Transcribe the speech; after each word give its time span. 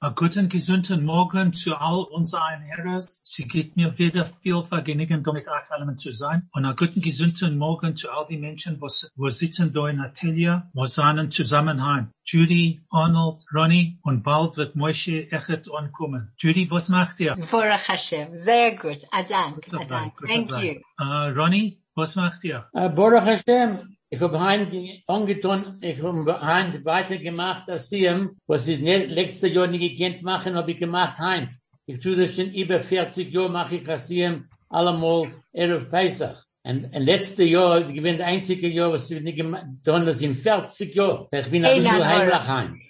A 0.00 0.10
guten, 0.10 0.48
gesunden 0.50 1.06
Morgen 1.06 1.54
zu 1.54 1.74
all 1.74 2.02
unseren 2.10 2.60
Herren. 2.60 3.00
Sie 3.00 3.48
geht 3.48 3.76
mir 3.76 3.96
wieder 3.96 4.30
viel 4.42 4.62
Vergnügen, 4.62 5.24
damit 5.24 5.48
auch 5.48 5.70
allemen 5.70 5.96
zu 5.96 6.12
sein. 6.12 6.48
Und 6.52 6.66
a 6.66 6.72
guten, 6.72 7.00
gesunden 7.00 7.56
Morgen 7.56 7.96
zu 7.96 8.10
all 8.10 8.26
die 8.28 8.36
Menschen, 8.36 8.78
wo, 8.78 8.88
wo 9.16 9.28
sitzen 9.30 9.72
da 9.72 9.88
in 9.88 10.00
Atelier, 10.00 10.70
wo 10.74 10.84
seinen 10.84 11.30
Zusammenhang. 11.30 12.10
Judy, 12.24 12.82
Arnold, 12.90 13.38
Ronnie 13.54 13.98
und 14.02 14.22
bald 14.22 14.58
wird 14.58 14.76
Moshe 14.76 15.32
echt 15.32 15.70
ankommen. 15.72 16.30
Judy, 16.38 16.70
was 16.70 16.90
macht 16.90 17.18
ihr? 17.20 17.34
Baruch 17.50 17.88
Hashem. 17.88 18.36
Sehr 18.36 18.76
gut. 18.76 18.98
Adank. 19.10 19.64
Sei 19.66 19.78
Adank. 19.78 20.12
Sei 20.20 20.26
Thank 20.26 20.50
you. 20.62 20.80
Uh, 21.00 21.32
Ronnie, 21.34 21.80
was 21.94 22.16
macht 22.16 22.44
ihr? 22.44 22.68
Äh, 22.74 22.90
Baruch 22.90 23.24
Hashem, 23.24 23.95
ich 24.08 24.20
habe 24.20 24.40
heim 24.40 24.68
angetan, 25.06 25.78
ich 25.80 26.00
habe 26.02 26.40
heim 26.40 26.84
weitergemacht, 26.84 27.68
als 27.68 27.88
sie, 27.88 28.08
was 28.46 28.66
ich 28.68 28.80
nicht, 28.80 29.10
letztes 29.10 29.52
Jahr 29.52 29.66
nicht 29.66 29.96
gekannt 29.96 30.22
machen, 30.22 30.54
habe 30.54 30.70
ich 30.70 30.78
gemacht 30.78 31.18
heim. 31.18 31.48
Ich 31.86 32.00
tue 32.00 32.16
das 32.16 32.34
schon 32.34 32.52
über 32.52 32.80
40 32.80 33.32
Jahre, 33.32 33.50
mache 33.50 33.76
ich 33.76 33.86
Hashem 33.86 34.48
allemal 34.68 35.32
Erev 35.52 35.90
Pesach. 35.90 36.42
Und, 36.62 36.84
und 36.84 37.02
letzte 37.04 37.44
Jahr, 37.44 37.88
ich 37.88 38.02
bin 38.02 38.18
das 38.18 38.26
einzige 38.26 38.68
Jahr, 38.68 38.92
was 38.92 39.10
ich 39.10 39.22
nicht 39.22 39.36
gemacht 39.36 39.66
habe, 39.86 40.04
das 40.04 40.20
in 40.20 40.34
40 40.34 40.94
Jahren. 40.94 41.26
Ich 41.30 41.50
bin 41.50 41.64
ein 41.64 41.78
bisschen 41.78 42.04
heimlich 42.04 42.48
heim. 42.48 42.80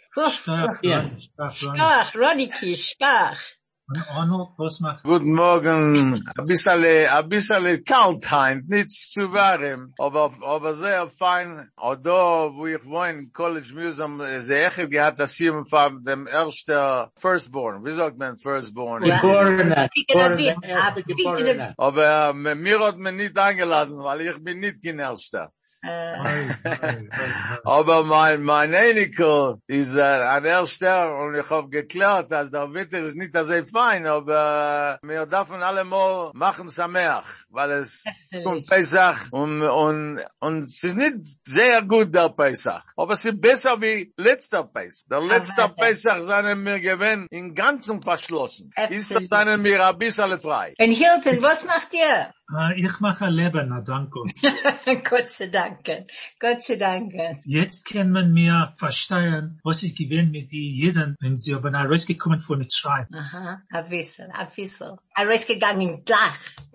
Ja. 0.82 1.10
Ronnie, 2.14 2.50
stark, 2.76 3.38
Guten 5.04 5.32
Morgen. 5.32 6.20
A 6.36 6.42
bissale, 6.42 7.08
a 7.08 7.22
bissale 7.22 7.82
kalt 7.84 8.28
heim, 8.32 8.64
nicht 8.66 8.90
zu 8.90 9.32
warm, 9.32 9.94
aber, 9.98 10.32
aber 10.42 10.74
sehr 10.74 11.06
fein. 11.06 11.70
Und 11.76 12.04
da, 12.04 12.50
wo 12.52 12.66
ich 12.66 12.84
wohne, 12.84 13.28
College 13.32 13.72
Museum, 13.76 14.20
äh, 14.20 14.40
ze 14.40 14.54
der 14.54 14.66
Echel 14.66 14.88
gehad, 14.88 15.20
das 15.20 15.34
hier 15.34 15.64
von 15.70 16.04
dem 16.04 16.26
ersten 16.26 17.10
Firstborn. 17.16 17.84
Wie 17.84 17.92
sagt 17.92 18.18
man 18.18 18.36
Firstborn? 18.38 19.04
Geborener. 19.04 19.88
Aber 21.76 22.30
äh, 22.30 22.54
mir 22.56 22.80
hat 22.80 22.98
man 22.98 23.14
nicht 23.14 23.38
eingeladen, 23.38 24.02
weil 24.02 24.22
ich 24.22 24.42
bin 24.42 24.58
nicht 24.58 24.82
kein 24.82 24.98
Erster. 24.98 25.52
Aber 27.64 28.04
mein, 28.04 28.42
mein 28.42 28.72
Enkel 28.72 29.56
ist 29.66 29.96
äh, 29.96 30.02
ein 30.02 30.44
Erster 30.44 31.16
und 31.18 31.34
ich 31.34 31.48
habe 31.48 31.68
geklärt, 31.68 32.30
dass 32.30 32.50
der 32.50 32.72
Wetter 32.72 32.98
ist 33.00 33.16
nicht 33.16 33.34
so 33.34 33.62
fein, 33.72 34.06
aber 34.06 34.98
äh, 35.02 35.06
wir 35.06 35.26
dürfen 35.26 35.62
alle 35.62 35.84
mal 35.84 36.30
machen 36.34 36.68
Sameach, 36.68 37.24
weil 37.50 37.70
es 37.70 38.04
kommt 38.42 38.66
Pesach 38.66 39.28
und, 39.30 39.62
und, 39.62 40.20
und 40.40 40.64
es 40.64 40.82
ist 40.82 40.96
nicht 40.96 41.38
sehr 41.46 41.82
gut 41.82 42.14
der 42.14 42.30
Pesach, 42.30 42.84
aber 42.96 43.14
es 43.14 43.24
ist 43.24 43.40
besser 43.40 43.80
wie 43.80 44.12
letzter 44.16 44.64
Pesach. 44.64 45.06
Der 45.10 45.20
letzte 45.20 45.68
Pesach 45.76 46.22
seien 46.22 46.64
wir 46.64 46.80
gewinn 46.80 47.26
in 47.30 47.54
ganzem 47.54 48.02
verschlossen. 48.02 48.70
Ist 48.90 49.12
Absolut. 49.12 49.30
seien 49.30 49.64
wir 49.64 49.86
ein 49.86 49.98
bisschen 49.98 50.40
frei. 50.40 50.74
Und 50.78 50.92
Hilton, 50.92 51.42
was 51.42 51.64
macht 51.64 51.92
ihr? 51.92 52.32
Äh, 52.54 52.80
ich 52.80 53.00
mache 53.00 53.26
Leben, 53.26 53.68
na 53.70 53.80
danke. 53.80 54.20
Gott 55.10 55.30
sei 55.30 55.48
Dank. 55.48 55.84
Gott 56.38 56.62
sei 56.62 56.76
Dank. 56.76 57.12
Jetzt 57.44 57.86
kann 57.86 58.10
man 58.12 58.32
mir 58.32 58.72
verstehen, 58.76 59.58
was 59.64 59.82
ist 59.82 59.98
gewesen 59.98 60.30
mit 60.30 60.52
die 60.52 60.76
Jeden, 60.76 61.16
wenn 61.20 61.36
sie 61.36 61.54
aber 61.54 61.72
rausgekommen 61.72 62.40
von 62.40 62.60
der 62.60 62.68
Schreib. 62.70 63.08
Aha, 63.12 63.62
ein 63.68 63.88
bisschen, 63.88 64.30
ein 64.30 64.48
bisschen. 64.54 64.96
Er 65.14 65.30
ist 65.30 65.48
gegangen 65.48 66.04
gleich. 66.04 66.20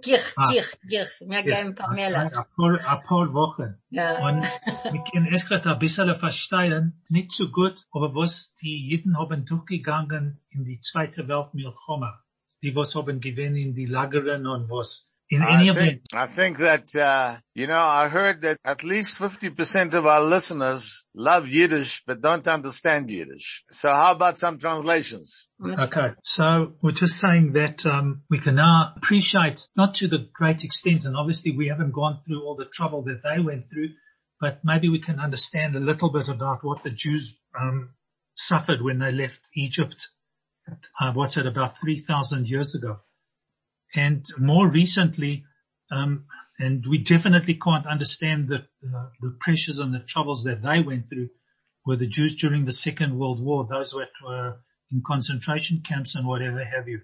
Gich, 0.02 0.34
Ah. 0.36 0.52
gich, 0.52 0.72
gich. 0.90 1.10
Wir 1.30 1.44
gehen 1.44 1.76
Pamela. 1.76 2.22
Ein 2.24 2.32
paar, 2.32 2.74
ein 2.74 3.04
paar 3.04 3.34
Wochen. 3.34 3.76
Ja. 3.92 4.28
Und 4.28 4.44
wir 4.44 5.04
können 5.12 5.28
erst 5.28 5.48
gerade 5.48 5.72
ein 5.72 5.80
bisschen 5.80 6.14
verstehen, 6.16 7.02
nicht 7.08 7.32
so 7.32 7.50
gut, 7.50 7.86
aber 7.92 8.14
was 8.16 8.54
die 8.56 8.90
Jeden 8.90 9.18
haben 9.18 9.46
durchgegangen 9.46 10.42
in 10.50 10.66
die 10.66 10.80
zweite 10.80 11.28
Weltmilchoma. 11.28 12.20
Die 12.64 12.76
was 12.76 12.94
haben 12.96 13.22
gewesen 13.22 13.56
in 13.56 13.74
die 13.74 13.86
Lageren 13.86 14.48
und 14.48 14.70
was. 14.70 15.11
In 15.32 15.42
any 15.42 15.70
I 15.70 15.72
event. 15.72 15.88
think, 15.88 16.02
I 16.14 16.28
think 16.28 16.58
that, 16.58 16.94
uh, 16.94 17.38
you 17.56 17.66
know, 17.66 17.80
I 17.80 18.10
heard 18.10 18.42
that 18.42 18.58
at 18.66 18.84
least 18.84 19.18
50% 19.18 19.94
of 19.94 20.06
our 20.06 20.22
listeners 20.22 21.06
love 21.16 21.48
Yiddish 21.48 22.04
but 22.06 22.20
don't 22.20 22.46
understand 22.50 23.10
Yiddish. 23.10 23.64
So 23.70 23.94
how 23.94 24.12
about 24.12 24.38
some 24.38 24.60
translations? 24.60 25.48
Okay. 25.66 26.10
So 26.24 26.74
we're 26.82 26.92
just 26.92 27.18
saying 27.18 27.54
that 27.54 27.86
um, 27.86 28.24
we 28.30 28.40
can 28.40 28.56
now 28.56 28.92
appreciate, 28.98 29.70
not 29.78 29.94
to 29.96 30.10
the 30.10 30.28
great 30.34 30.66
extent, 30.66 31.06
and 31.06 31.16
obviously 31.16 31.56
we 31.56 31.70
haven't 31.70 31.94
gone 31.94 32.20
through 32.28 32.44
all 32.44 32.56
the 32.56 32.66
trouble 32.66 33.04
that 33.04 33.22
they 33.24 33.40
went 33.42 33.64
through, 33.70 33.92
but 34.42 34.60
maybe 34.66 34.90
we 34.90 35.00
can 35.00 35.18
understand 35.18 35.78
a 35.78 35.80
little 35.80 36.12
bit 36.12 36.28
about 36.28 36.60
what 36.62 36.84
the 36.84 36.92
Jews 36.92 37.40
um, 37.58 37.92
suffered 38.34 38.82
when 38.82 39.00
they 39.00 39.12
left 39.12 39.48
Egypt. 39.56 40.10
Uh, 41.00 41.14
what's 41.14 41.38
it, 41.38 41.46
about 41.46 41.78
3,000 41.80 42.50
years 42.50 42.76
ago. 42.76 43.00
And 43.96 44.26
more 44.38 44.72
recently, 44.72 45.46
um, 45.92 46.26
and 46.60 46.86
we 46.88 47.00
definitely 47.00 47.56
can't 47.56 47.86
understand 47.86 48.48
the, 48.48 48.58
uh, 48.58 49.10
the 49.20 49.36
pressures 49.40 49.80
and 49.80 49.94
the 49.94 50.00
troubles 50.00 50.44
that 50.44 50.62
they 50.62 50.82
went 50.82 51.10
through 51.10 51.30
were 51.86 51.96
the 51.96 52.08
Jews 52.08 52.36
during 52.36 52.66
the 52.66 52.72
Second 52.72 53.18
World 53.18 53.42
War, 53.42 53.68
those 53.70 53.92
that 53.92 54.10
were 54.24 54.60
in 54.92 55.02
concentration 55.06 55.82
camps 55.82 56.16
and 56.16 56.28
whatever 56.28 56.64
have 56.64 56.88
you. 56.88 57.02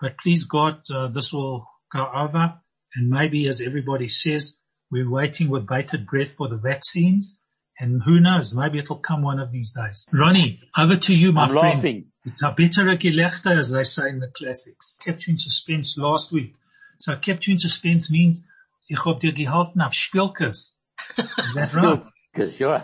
But 0.00 0.18
please 0.18 0.44
God, 0.44 0.82
uh, 0.90 1.08
this 1.08 1.32
will 1.32 1.66
go 1.92 2.08
over 2.14 2.54
and 2.94 3.08
maybe 3.08 3.48
as 3.48 3.60
everybody 3.60 4.08
says, 4.08 4.56
we're 4.90 5.10
waiting 5.10 5.48
with 5.48 5.66
bated 5.66 6.06
breath 6.06 6.32
for 6.32 6.48
the 6.48 6.56
vaccines 6.56 7.40
and 7.78 8.02
who 8.04 8.20
knows, 8.20 8.54
maybe 8.54 8.78
it'll 8.78 8.98
come 8.98 9.22
one 9.22 9.40
of 9.40 9.50
these 9.52 9.72
days. 9.72 10.06
Ronnie, 10.12 10.60
over 10.76 10.96
to 10.96 11.14
you, 11.14 11.32
my 11.32 11.44
I'm 11.44 11.50
friend. 11.50 11.74
laughing. 11.76 12.04
It's 12.24 12.42
a 12.42 12.52
better 12.52 12.84
Gelächter, 12.96 13.56
as 13.58 13.70
they 13.70 13.84
say 13.84 14.08
in 14.08 14.20
the 14.20 14.28
classics. 14.28 14.98
Kept 15.04 15.26
you 15.26 15.32
in 15.32 15.36
suspense 15.36 15.98
last 15.98 16.32
week. 16.32 16.54
So 16.98 17.16
kept 17.16 17.46
you 17.46 17.52
in 17.52 17.58
suspense 17.58 18.10
means, 18.10 18.46
ich 18.88 18.98
hab 19.04 19.20
dir 19.20 19.32
gehalten 19.32 19.80
auf 19.82 19.92
Spielkes. 19.94 20.76
Is 21.18 21.54
that 21.54 21.74
right? 21.74 22.02
Good, 22.34 22.54
Sure. 22.54 22.76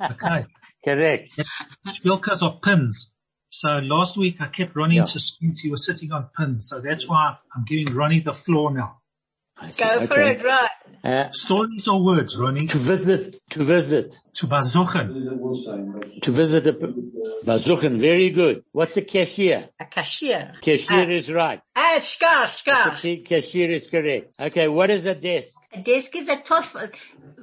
Okay. 0.00 0.46
Correct. 0.84 1.30
Spielkes 1.94 2.42
are 2.42 2.58
pins. 2.62 3.12
So 3.50 3.78
last 3.78 4.16
week 4.16 4.36
I 4.40 4.46
kept 4.46 4.76
Ronnie 4.76 4.98
in 4.98 5.06
suspense. 5.06 5.60
He 5.60 5.70
was 5.70 5.84
sitting 5.86 6.12
on 6.12 6.28
pins. 6.38 6.68
So 6.68 6.80
that's 6.80 7.08
why 7.08 7.36
I'm 7.56 7.64
giving 7.64 7.92
Ronnie 7.94 8.20
the 8.20 8.34
floor 8.34 8.72
now. 8.72 8.98
I 9.60 9.70
see. 9.70 9.82
Go 9.82 10.06
for 10.06 10.20
it, 10.20 10.42
right. 10.42 10.70
Uh, 11.04 11.30
Stories 11.30 11.86
or 11.88 12.04
words, 12.04 12.36
Ronnie? 12.38 12.66
to 12.66 12.78
visit, 12.78 13.36
to 13.50 13.64
visit, 13.64 14.16
To 14.34 14.46
bazuchen. 14.46 16.22
to 16.22 16.30
visit 16.32 16.66
a 16.66 16.72
Bazuchen. 17.44 17.98
Very 17.98 18.30
good. 18.30 18.64
What's 18.72 18.96
a 18.96 19.02
cashier? 19.02 19.68
A 19.80 19.84
cashier. 19.86 20.52
Cashier 20.60 21.10
is 21.10 21.30
right. 21.30 21.60
Ah, 21.76 21.98
skach, 22.00 22.64
skach. 22.64 23.00
The 23.00 23.18
Cashier 23.18 23.70
is 23.70 23.86
correct. 23.86 24.32
Okay, 24.40 24.66
what 24.68 24.90
is 24.90 25.06
a 25.06 25.14
desk? 25.14 25.56
A 25.72 25.80
desk 25.82 26.14
is 26.16 26.28
a 26.28 26.36
tough, 26.36 26.74
a 26.74 26.90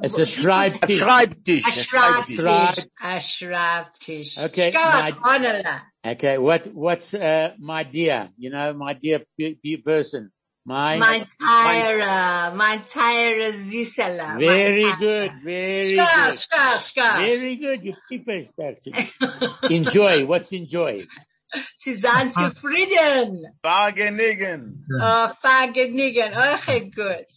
It's 0.04 0.18
a 0.18 0.22
schreibtisch. 0.26 1.00
Schreibtisch. 1.02 1.62
Schreibtisch. 1.64 2.38
Schreib- 2.40 2.88
A 3.02 3.20
Schreibtisch. 3.20 4.38
Okay, 4.46 4.72
Skach, 4.74 5.20
my- 5.22 5.82
Okay, 6.06 6.38
what, 6.38 6.68
what's, 6.74 7.14
uh, 7.14 7.54
my 7.58 7.84
dear, 7.84 8.30
you 8.38 8.50
know, 8.52 8.74
my 8.74 8.94
dear 8.94 9.22
pe- 9.40 9.56
pe- 9.56 9.78
person? 9.78 10.32
My, 10.68 10.98
Mein 10.98 11.28
Teire, 11.40 12.52
mein 12.56 12.80
Teire 12.86 13.54
Zisela. 13.54 14.36
very 14.40 14.82
good, 14.98 15.32
very 15.44 15.96
Skach, 15.96 16.30
good. 16.30 16.38
skach, 16.40 16.82
skach. 16.82 17.18
Very 17.18 17.56
good, 17.58 17.84
you 17.84 17.94
keep 18.10 18.28
it. 18.28 18.50
that's- 18.58 19.12
Enjoy, 19.70 20.26
what's 20.26 20.52
enjoy? 20.52 21.06
Sie 21.78 21.94
sein 21.98 22.32
zufrieden. 22.32 23.44
Vergnügen. 23.64 24.84
Oh, 25.00 25.30
vergnügen. 25.40 26.34
Okay, 26.56 26.90
gut. 26.90 27.28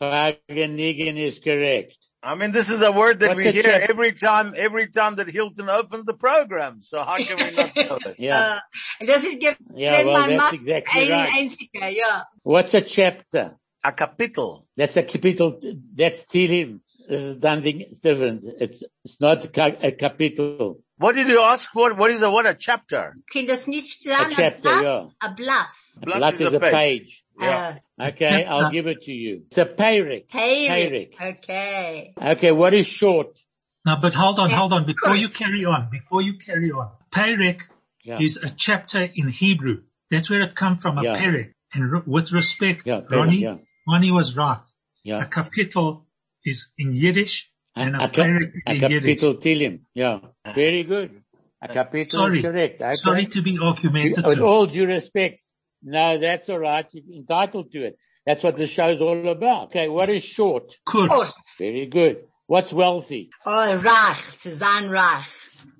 Vergnügen 0.00 1.16
is 1.16 1.38
correct. 1.40 1.96
I 2.22 2.34
mean, 2.36 2.52
this 2.52 2.70
is 2.70 2.82
a 2.82 2.92
word 2.92 3.20
that 3.20 3.30
What's 3.30 3.44
we 3.44 3.50
hear 3.50 3.62
check? 3.64 3.90
every 3.90 4.12
time, 4.12 4.54
every 4.56 4.88
time 4.88 5.16
that 5.16 5.28
Hilton 5.28 5.68
opens 5.68 6.04
the 6.04 6.14
program. 6.14 6.80
So 6.80 7.02
how 7.02 7.16
can 7.16 7.36
we 7.38 7.50
not 7.56 7.74
know 7.74 7.98
it? 8.04 8.16
Yeah, 8.18 8.38
Uh, 8.38 8.60
das 9.06 9.24
ist 9.24 9.40
ge- 9.40 9.56
yeah, 9.74 10.04
well, 10.04 10.28
mein 10.28 10.38
that's 10.38 10.52
exactly 10.54 11.10
right. 11.10 11.32
einziger, 11.32 11.88
ja. 11.88 12.22
What's 12.44 12.74
a 12.74 12.80
chapter? 12.82 13.56
A 13.84 13.90
capital. 13.92 14.66
That's 14.76 14.96
a 14.96 15.02
capital, 15.02 15.58
that's 15.96 16.22
Tilim. 16.22 16.80
This 17.08 17.20
is 17.22 17.42
something 17.42 17.84
different. 18.00 18.44
It's, 18.60 18.80
it's 19.04 19.16
not 19.20 19.44
a 19.44 19.48
ca- 19.48 19.76
a 19.82 19.90
capital. 19.90 20.78
What 20.98 21.16
did 21.16 21.26
you 21.26 21.40
ask 21.40 21.72
for? 21.72 21.92
What 21.94 22.12
is 22.12 22.22
a, 22.22 22.30
what 22.30 22.46
a 22.46 22.54
chapter? 22.54 23.16
Kann 23.32 23.46
das 23.48 23.66
nicht 23.66 24.06
A 24.06 24.10
sein? 24.10 24.32
chapter, 24.36 24.62
Blatt? 24.62 24.82
yeah. 24.84 25.06
A 25.20 25.34
Blatt. 25.34 25.72
A 25.96 26.00
Blatt 26.06 26.18
blatt 26.18 26.34
is 26.34 26.40
is 26.42 26.52
a 26.52 26.56
a 26.58 26.60
page. 26.60 27.21
Page. 27.38 27.48
Uh, 27.48 27.74
Okay, 28.00 28.44
I'll 28.44 28.70
give 28.72 28.86
it 28.88 29.02
to 29.02 29.12
you. 29.12 29.42
It's 29.46 29.58
a 29.58 29.64
payrik. 29.64 30.28
Payrik. 30.28 31.10
Okay. 31.20 32.14
Okay, 32.20 32.50
what 32.52 32.74
is 32.74 32.86
short? 32.86 33.38
Now, 33.86 33.96
but 34.00 34.14
hold 34.14 34.38
on, 34.40 34.50
hold 34.50 34.72
on. 34.72 34.86
Before 34.86 35.14
you 35.16 35.28
carry 35.28 35.64
on, 35.64 35.88
before 35.90 36.20
you 36.22 36.34
carry 36.38 36.70
on, 36.72 36.90
Perek 37.10 37.62
Yeah. 38.04 38.18
is 38.20 38.36
a 38.42 38.50
chapter 38.50 39.02
in 39.14 39.28
Hebrew. 39.28 39.82
That's 40.10 40.28
where 40.30 40.42
it 40.42 40.54
comes 40.56 40.82
from, 40.82 40.98
a 40.98 41.04
Yeah. 41.04 41.16
Perek. 41.16 41.52
And 41.74 41.94
r- 41.94 42.02
with 42.06 42.32
respect, 42.32 42.82
Yeah, 42.86 43.00
Perek, 43.00 43.10
Ronnie, 43.10 43.42
yeah. 43.42 43.56
Ronnie 43.88 44.10
was 44.10 44.36
right. 44.36 44.60
A 45.06 45.24
capital 45.26 46.06
is 46.44 46.72
in 46.78 46.92
Yiddish 46.94 47.50
and 47.76 47.94
a, 47.96 48.04
A, 48.04 48.08
ca- 48.08 48.22
Perek 48.22 48.52
is 48.54 48.62
a 48.66 48.74
in 48.74 48.90
Yiddish. 48.90 49.20
capital 49.20 49.34
Tilim. 49.40 49.80
Yeah. 49.94 50.18
Very 50.54 50.82
good. 50.82 51.22
A 51.60 51.68
capital 51.68 52.10
Sorry. 52.20 52.38
is 52.40 52.44
correct. 52.44 52.82
Okay. 52.82 52.94
Sorry 52.94 53.26
to 53.26 53.42
be 53.42 53.52
With 53.58 54.40
all 54.40 54.66
due 54.66 54.86
respect. 54.86 55.40
No, 55.82 56.18
that's 56.18 56.48
all 56.48 56.58
right. 56.58 56.86
You're 56.92 57.18
entitled 57.18 57.72
to 57.72 57.84
it. 57.86 57.98
That's 58.24 58.42
what 58.42 58.56
the 58.56 58.66
show's 58.66 59.00
all 59.00 59.28
about. 59.28 59.68
Okay, 59.68 59.88
what 59.88 60.08
is 60.08 60.22
short? 60.22 60.72
Kurz. 60.86 61.34
Very 61.58 61.86
good. 61.86 62.24
What's 62.46 62.72
wealthy? 62.72 63.30
Oh, 63.44 63.80
Rach. 63.82 64.38
Zu 64.38 64.52
sein 64.52 64.90
Rach. 64.90 65.26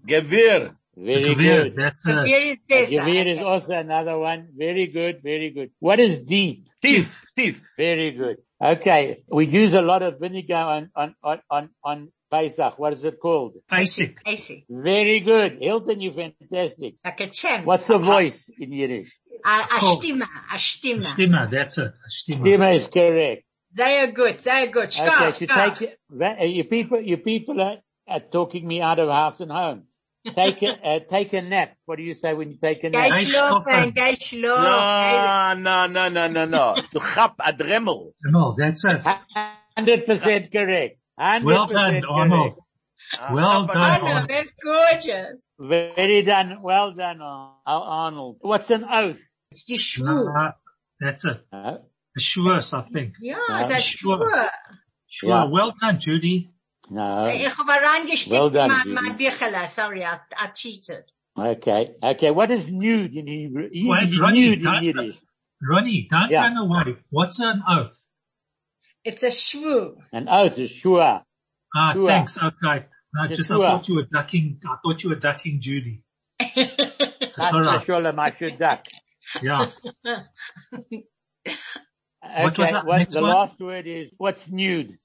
Gewir. 0.06 0.74
Very 0.96 1.34
Gewir, 1.34 1.62
good. 1.64 1.76
That's 1.76 2.04
Where 2.04 2.26
is 2.26 2.58
this? 2.68 2.90
Gevir 2.90 3.26
is 3.26 3.40
also 3.40 3.72
another 3.72 4.18
one. 4.18 4.48
Very 4.56 4.88
good, 4.88 5.22
very 5.22 5.50
good. 5.50 5.70
What 5.78 6.00
is 6.00 6.20
deep? 6.20 6.68
Tief, 6.82 7.30
tief. 7.36 7.74
Very 7.76 8.10
good. 8.10 8.38
Okay, 8.60 9.22
we 9.28 9.46
use 9.46 9.72
a 9.72 9.82
lot 9.82 10.02
of 10.02 10.20
vinegar 10.20 10.54
on, 10.54 10.90
on, 10.94 11.14
on, 11.22 11.40
on, 11.50 11.70
on 11.82 12.12
Pesach. 12.30 12.78
What 12.78 12.92
is 12.92 13.04
it 13.04 13.20
called? 13.20 13.56
basic. 13.70 14.22
Basic. 14.24 14.64
Very 14.68 15.20
good. 15.20 15.58
Hilton, 15.60 16.00
you're 16.00 16.12
fantastic. 16.12 16.94
Like 17.04 17.20
a 17.20 17.28
chem. 17.28 17.64
What's 17.64 17.86
the 17.86 17.98
voice 17.98 18.50
in 18.58 18.72
Yiddish? 18.72 19.12
A, 19.44 19.48
a 19.48 19.66
Oh. 19.82 20.00
Stimme. 20.00 20.22
A 20.22 20.54
Stimme. 20.56 21.04
Stimmer, 21.06 21.48
that's 21.50 21.78
it. 21.78 21.84
A 21.86 22.08
Stimmer. 22.08 22.40
Stima 22.44 22.74
is 22.74 22.86
correct. 22.88 23.42
They 23.74 23.98
are 23.98 24.06
good. 24.08 24.38
They 24.40 24.50
are 24.50 24.66
good. 24.66 24.88
Okay, 24.88 25.08
Schkaf, 25.08 25.34
to 25.38 25.46
take, 25.46 25.96
that- 26.10 26.40
uh, 26.40 26.44
you 26.44 26.64
people, 26.64 27.00
you 27.00 27.16
people 27.16 27.60
are, 27.60 27.78
are 28.08 28.20
talking 28.20 28.66
me 28.66 28.80
out 28.82 28.98
of 28.98 29.08
house 29.08 29.40
and 29.40 29.50
home. 29.50 29.84
Take 30.24 30.62
a, 30.62 30.68
uh, 30.70 31.00
take 31.10 31.32
a 31.32 31.42
nap. 31.42 31.74
What 31.84 31.96
do 31.96 32.02
you 32.04 32.14
say 32.14 32.32
when 32.34 32.50
you 32.52 32.56
take 32.56 32.84
a 32.84 32.90
Geh 32.90 33.08
nap? 33.08 33.10
schlafen. 33.10 33.94
Geh 33.94 34.14
schlafen. 34.16 35.62
No, 35.62 35.86
no, 35.86 35.86
no, 35.86 36.08
no, 36.08 36.28
no, 36.28 36.44
no. 36.44 36.76
Du 36.92 37.00
chap 37.00 37.34
a 37.44 37.52
dremel. 37.52 38.12
No, 38.24 38.54
that's 38.56 38.84
it. 38.84 39.02
Hundred 39.76 40.06
percent 40.06 40.52
correct. 40.52 40.98
100% 41.18 41.42
Well 41.42 41.66
done, 41.66 42.04
Arnold. 42.08 42.58
Well 43.32 43.64
Oh, 43.64 43.66
done, 43.66 44.00
no, 44.02 44.06
Arnold. 44.08 44.30
that's 44.30 44.52
gorgeous. 44.62 45.42
Very 45.58 46.22
done. 46.22 46.58
Well 46.62 46.92
done, 46.94 47.20
Arnold. 47.66 48.36
What's 48.40 48.70
an 48.70 48.84
oath? 48.90 49.18
It's 49.52 49.64
die 49.64 49.76
Schwur. 49.76 50.32
No, 50.34 50.52
that's 51.00 51.24
it. 51.24 51.44
Uh, 51.52 51.76
A 52.16 52.20
Shuas, 52.20 52.72
I 52.74 52.82
think. 52.92 53.14
Yeah, 53.20 53.36
Ja, 53.48 53.68
das 53.68 53.78
ist 53.78 53.98
Schwur. 53.98 54.18
Schwur. 54.18 54.48
Sure. 55.08 55.28
Yeah. 55.30 55.44
Well 55.50 55.72
done, 55.80 55.98
Judy. 55.98 56.50
no. 56.90 57.26
Ich 57.26 57.48
habe 57.58 57.72
reingestickt 57.72 58.32
Well 58.32 58.50
done, 58.50 58.70
in 58.70 58.78
Judy. 58.78 58.94
mein 58.94 59.16
Büchele. 59.18 59.68
Sorry, 59.68 60.04
I, 60.04 60.18
I 60.36 60.46
cheated. 60.54 61.04
Okay. 61.38 61.94
Okay. 62.02 62.30
What 62.30 62.50
is 62.50 62.66
nude 62.68 63.14
in 63.16 63.26
Hebrew? 63.26 63.68
Wait, 63.72 64.18
Ronnie, 64.18 64.48
nude 64.50 64.58
in 64.58 64.64
don't- 64.64 64.82
Yiddish. 64.84 65.16
Ronnie, 65.62 66.06
don't 66.10 66.30
Yeah. 66.30 66.42
run 66.44 66.56
away. 66.58 66.96
What's 67.10 67.38
an 67.40 67.62
oath? 67.68 68.06
It's 69.04 69.22
a 69.22 69.30
Schwur. 69.30 69.94
An 70.12 70.28
oath 70.28 70.58
is 70.58 70.70
shua. 70.70 71.24
Ah, 71.74 71.92
Shua. 71.94 72.08
thanks. 72.08 72.36
Okay. 72.38 72.86
No, 73.14 73.28
The 73.28 73.34
just 73.34 73.50
I 73.50 73.56
thought 73.56 73.88
you 73.88 73.94
were 73.96 74.08
ducking. 74.12 74.60
I 74.66 74.76
thought 74.82 75.02
you 75.02 75.10
were 75.10 75.16
ducking 75.28 75.60
Judy. 75.60 76.02
Chas 76.40 76.68
all 77.38 77.60
right. 77.62 77.80
v'sholem, 77.80 78.18
I 78.18 78.30
should 78.30 78.58
duck. 78.58 78.84
Yeah. 79.40 79.70
Okay. 80.04 81.04
What 82.44 82.56
was 82.58 82.70
that 82.70 82.86
what- 82.86 82.98
next 82.98 83.14
the 83.14 83.22
one? 83.22 83.30
last 83.30 83.58
word 83.60 83.86
is 83.86 84.10
what's 84.16 84.42
nude? 84.48 84.98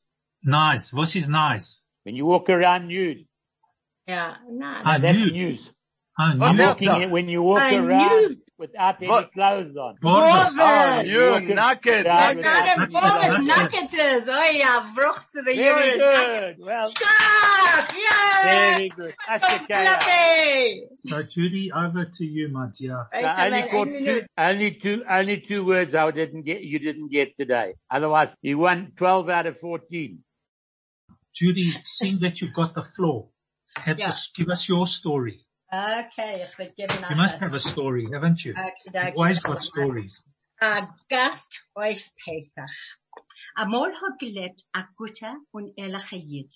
Nice. 0.43 0.93
What 0.93 1.15
is 1.15 1.27
nice? 1.27 1.85
When 2.03 2.15
you 2.15 2.25
walk 2.25 2.49
around 2.49 2.87
nude. 2.87 3.25
Yeah, 4.07 4.35
nein. 4.49 4.81
Ah, 4.85 4.97
That's 4.99 5.17
nude. 5.17 5.33
news. 5.33 5.71
Oh, 6.19 6.33
Was 6.37 6.57
nude. 6.57 6.67
Walking 6.67 7.01
it 7.01 7.09
when 7.09 7.27
you 7.27 7.41
walk 7.41 7.59
Ah, 7.61 7.75
around 7.75 8.21
nude. 8.29 8.37
Without 8.57 8.97
any 8.97 9.07
What? 9.07 9.31
clothes 9.33 9.75
on. 9.77 9.95
Gorgeous. 10.01 10.55
Oh, 10.59 11.01
you 11.01 11.31
Walking 11.31 11.47
naked, 11.55 12.05
around 12.05 12.07
I 12.07 12.33
naked. 12.33 12.43
got 12.43 12.65
Naked, 12.65 12.83
him 12.83 12.91
Boris 12.91 13.39
naked. 13.39 14.29
Oh 14.29 14.49
yeah, 14.51 14.91
bruch 14.95 15.21
to 15.33 15.41
the 15.43 15.55
Very 15.55 15.97
urine. 15.97 15.99
good. 15.99 16.55
Well, 16.59 16.89
Stop! 16.89 17.93
Yeah! 17.95 18.43
very 18.75 18.89
good. 18.89 19.13
Ashtakaya. 19.27 20.01
Fluffy! 20.01 20.83
So 20.97 21.23
Judy, 21.23 21.71
over 21.71 22.05
to 22.05 22.25
you, 22.25 22.49
my 22.49 22.67
dear. 22.77 23.07
Weet 23.13 23.21
Now, 23.21 23.45
only, 23.45 23.69
caught 23.69 23.87
two, 23.87 24.25
only 24.37 24.71
two, 24.71 25.03
only 25.09 25.37
two 25.41 25.65
words 25.65 25.95
I 25.95 26.09
didn't 26.11 26.43
get, 26.43 26.61
you 26.61 26.79
didn't 26.79 27.11
get 27.11 27.37
today. 27.37 27.73
Otherwise, 27.91 28.35
you 28.41 28.57
won 28.57 28.91
12 28.97 29.29
out 29.29 29.45
of 29.47 29.59
14. 29.59 30.19
Judy, 31.35 31.71
seeing 31.85 32.19
that 32.19 32.41
you've 32.41 32.53
got 32.53 32.73
the 32.73 32.83
floor, 32.83 33.29
have 33.75 33.99
Yeah. 33.99 34.07
us, 34.07 34.31
give 34.35 34.49
us 34.49 34.67
your 34.67 34.87
story. 34.87 35.45
Okay, 35.69 36.45
ich 36.45 36.57
will 36.57 36.71
geben 36.77 36.95
You 37.09 37.15
must 37.17 37.39
have 37.39 37.53
a 37.53 37.59
story, 37.59 38.07
haven't 38.11 38.43
you? 38.45 38.53
Okay, 38.53 39.13
always 39.15 39.39
got 39.39 39.61
stories. 39.61 40.23
A 40.61 40.87
Gast 41.09 41.61
auf 41.75 42.09
Pesach. 42.15 42.71
Amol 43.57 43.91
hat 44.01 44.17
gelebt 44.19 44.63
a 44.73 44.83
guter 44.95 45.35
und 45.51 45.73
ehrlicher 45.77 46.17
Jid. 46.17 46.53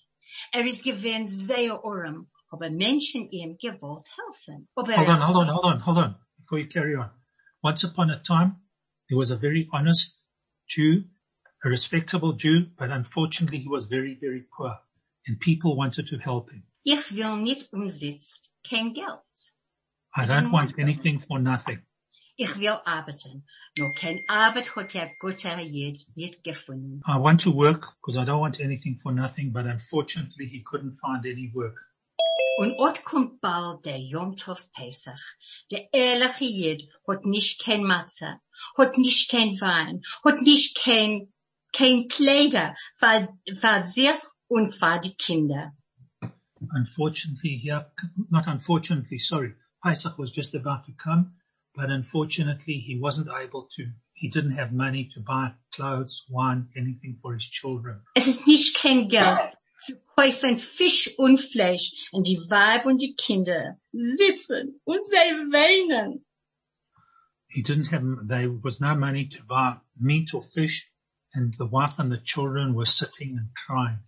Er 0.54 0.66
ist 0.66 0.84
gewesen 0.84 1.28
sehr 1.28 1.84
arm, 1.84 2.28
aber 2.50 2.70
Menschen 2.70 3.30
ihm 3.32 3.58
gewollt 3.58 4.08
helfen. 4.16 4.70
Aber 4.76 4.96
Hold 4.96 5.10
on, 5.10 5.22
hold 5.22 5.38
on, 5.38 5.50
hold 5.50 5.66
on, 5.66 5.80
hold 5.86 5.98
on, 5.98 6.16
before 6.38 6.60
you 6.60 6.68
carry 6.68 6.96
on. 6.96 7.10
Once 7.62 7.84
upon 7.84 8.10
a 8.10 8.20
time, 8.20 8.62
there 9.10 9.18
was 9.18 9.32
a 9.32 9.36
very 9.36 9.68
honest 9.74 10.24
Jew, 10.68 11.04
a 11.66 11.70
respectable 11.70 12.34
Jew, 12.34 12.68
but 12.78 12.90
unfortunately 12.92 13.60
he 13.60 13.68
was 13.68 13.86
very, 13.86 14.18
very 14.20 14.46
poor, 14.56 14.80
and 15.28 15.38
people 15.40 15.76
wanted 15.76 16.08
to 16.08 16.18
help 16.18 16.50
him. 16.50 16.64
Ich 16.84 17.12
will 17.12 17.36
nicht 17.36 17.74
umsitzt, 17.74 18.50
kein 18.64 18.94
Geld. 18.94 19.56
I 20.16 20.26
don't 20.26 20.52
want 20.52 20.78
anything 20.78 21.20
for 21.20 21.40
nothing. 21.40 21.86
Ich 22.36 22.58
will 22.58 22.80
arbeiten. 22.86 23.46
Nur 23.78 23.94
kein 23.94 24.24
Arbeit 24.28 24.76
hat 24.76 24.94
der 24.94 25.12
guter 25.20 25.60
Jid 25.60 26.06
nicht 26.16 26.44
gefunden. 26.44 27.02
I 27.08 27.18
want 27.18 27.42
to 27.42 27.56
work 27.56 27.96
because 28.02 28.18
I 28.18 28.26
don't 28.26 28.42
want 28.42 28.60
anything 28.60 28.98
for 29.00 29.14
nothing, 29.14 29.54
but 29.54 29.66
unfortunately 29.66 30.48
he 30.48 30.62
couldn't 30.64 30.98
find 30.98 31.26
any 31.26 31.52
work. 31.54 31.80
Und 32.58 32.74
ort 32.78 33.06
kommt 33.06 33.40
bald 33.40 33.86
der 33.86 33.98
Yom 33.98 34.36
Tov 34.36 34.70
Pesach. 34.74 35.22
Der 35.72 35.94
ehrliche 35.94 36.46
Jid 36.46 36.90
hat 37.08 37.26
nicht 37.26 37.64
kein 37.64 37.84
Matze, 37.84 38.40
hat 38.78 38.98
nicht 38.98 39.30
kein 39.30 39.60
Wein, 39.62 40.02
hat 40.24 40.42
nicht 40.42 40.78
kein, 40.78 41.32
kein 41.72 42.08
Kleider 42.10 42.76
für, 42.98 43.30
für 43.56 43.84
sich 43.84 44.20
und 44.48 44.74
für 44.74 45.00
die 45.00 45.16
Kinder. 45.16 45.74
Unfortunately, 46.74 47.58
here, 47.58 47.86
not 48.30 48.48
unfortunately, 48.48 49.18
sorry, 49.18 49.54
Pesach 49.84 50.18
was 50.18 50.32
just 50.32 50.56
about 50.56 50.86
to 50.86 50.94
come, 50.94 51.34
but 51.76 51.90
unfortunately 51.90 52.76
he 52.76 53.00
wasn't 53.00 53.28
able 53.30 53.68
to, 53.76 53.88
he 54.14 54.30
didn't 54.30 54.52
have 54.52 54.72
money 54.72 55.10
to 55.14 55.20
buy 55.20 55.54
clothes, 55.74 56.24
wine, 56.30 56.70
anything 56.76 57.18
for 57.22 57.34
his 57.34 57.46
children. 57.46 58.02
Es 58.16 58.28
ist 58.28 58.48
nicht 58.48 58.76
kein 58.76 59.10
Geld 59.10 59.56
zu 59.82 59.96
kaufen 60.16 60.60
Fisch 60.60 61.10
und 61.18 61.40
Fleisch 61.40 61.92
und 62.12 62.28
die 62.28 62.40
Weib 62.50 62.86
und 62.86 63.02
die 63.02 63.16
Kinder 63.16 63.78
sitzen 63.92 64.80
und 64.86 65.08
sie 65.08 65.16
weinen. 65.52 66.24
He 67.48 67.64
didn't 67.64 67.88
have, 67.88 68.28
there 68.28 68.50
was 68.50 68.80
no 68.80 68.96
money 68.96 69.28
to 69.28 69.44
buy 69.44 69.78
meat 69.98 70.34
or 70.34 70.42
fish, 70.42 70.90
and 71.34 71.54
the 71.58 71.66
wife 71.66 72.00
and 72.00 72.12
the 72.12 72.22
children 72.24 72.76
were 72.76 72.86
sitting 72.86 73.38
and 73.38 73.50
crying. 73.56 74.00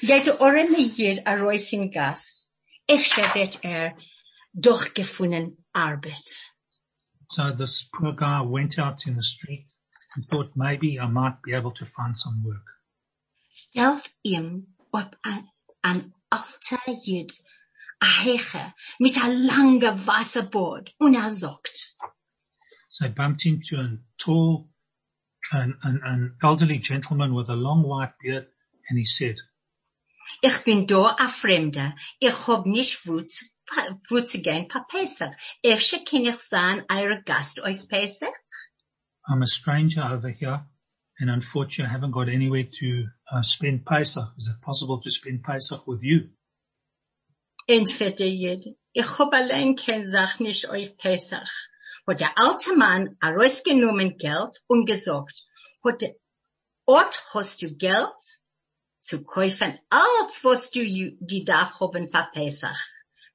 Geht 0.00 0.26
der 0.26 0.40
arme 0.40 0.80
Jid 0.80 1.26
a 1.26 1.34
Reus 1.34 1.72
in 1.72 1.90
Gas. 1.90 2.50
Efter 2.86 3.34
wird 3.34 3.64
er 3.64 3.96
durchgefunden 4.52 5.64
Arbeit. 5.72 6.42
So 7.30 7.52
this 7.52 7.88
poor 7.92 8.12
guy 8.12 8.40
went 8.40 8.78
out 8.78 9.06
in 9.06 9.14
the 9.14 9.22
street 9.22 9.66
and 10.14 10.26
thought 10.28 10.56
maybe 10.56 10.98
I 11.00 11.06
might 11.06 11.42
be 11.42 11.52
able 11.54 11.72
to 11.72 11.84
find 11.84 12.16
some 12.16 12.42
work. 12.44 12.66
stellt 13.52 14.10
ihm 14.22 14.76
ob 14.92 15.16
ein, 15.22 15.48
ein 15.82 16.14
alter 16.30 16.80
Jid 17.04 17.32
a 18.00 18.06
Heche 18.06 18.74
mit 18.98 19.16
a 19.16 19.28
langer 19.28 20.06
weißer 20.06 20.44
Bord 20.50 20.94
und 20.98 21.14
er 21.14 21.30
sagt, 21.32 21.96
So 22.88 23.06
I 23.06 23.08
bumped 23.08 23.44
into 23.44 23.76
a 23.76 23.98
tall, 24.18 24.68
an, 25.50 25.78
an, 25.82 26.00
an 26.04 26.36
elderly 26.42 26.78
gentleman 26.78 27.34
with 27.34 27.48
a 27.48 27.56
long 27.56 27.82
white 27.82 28.14
beard 28.20 28.46
and 28.88 28.98
he 28.98 29.04
said, 29.04 29.36
ich 30.42 30.58
bin 30.64 30.86
da 30.86 31.16
a 31.18 31.28
Fremder, 31.28 31.94
ich 32.18 32.46
hab 32.46 32.66
nicht 32.66 33.06
Wutz, 33.06 33.44
wo 34.08 34.20
zu 34.20 34.40
gehen 34.42 34.68
pa 34.68 34.80
Pesach. 34.88 35.34
Efter 35.62 35.98
kann 36.04 36.26
ich 36.26 36.38
sein 36.38 36.84
eure 36.90 37.22
Gast 37.24 37.62
auf 37.62 37.88
Pesach? 37.88 38.32
I'm 39.26 39.42
a 39.42 39.46
stranger 39.46 40.04
over 40.12 40.28
here 40.28 40.66
and 41.18 41.30
unfortunately 41.30 41.90
I 41.90 41.94
haven't 41.96 42.12
got 42.12 42.28
anywhere 42.28 42.68
to 42.80 43.06
uh, 43.32 43.42
spend 43.42 43.84
Pesach. 43.86 44.28
Is 44.36 44.48
it 44.48 44.60
possible 44.60 45.00
to 45.00 45.10
spend 45.10 45.42
Pesach 45.42 45.86
with 45.86 46.02
you? 46.02 46.30
Entweder 47.66 48.26
ich 48.92 49.18
hab 49.18 49.32
allein 49.32 49.76
kein 49.76 50.10
Sach 50.10 50.38
nicht 50.40 50.68
auf 50.68 50.96
Pesach. 50.98 51.50
hat 52.06 52.20
der 52.20 52.36
alte 52.36 52.76
Mann 52.76 53.16
herausgenommen 53.22 54.18
Geld 54.18 54.62
und 54.66 54.84
gesagt, 54.86 55.42
der- 56.00 56.14
Ort 56.86 57.24
hast 57.32 57.62
du 57.62 57.74
Geld 57.74 58.12
zu 59.04 59.22
kaufen, 59.24 59.78
als 59.90 60.42
was 60.44 60.70
du 60.70 60.82
die 60.82 61.44
darf 61.44 61.78
haben 61.80 62.10
für 62.10 62.26
Pesach. 62.32 62.78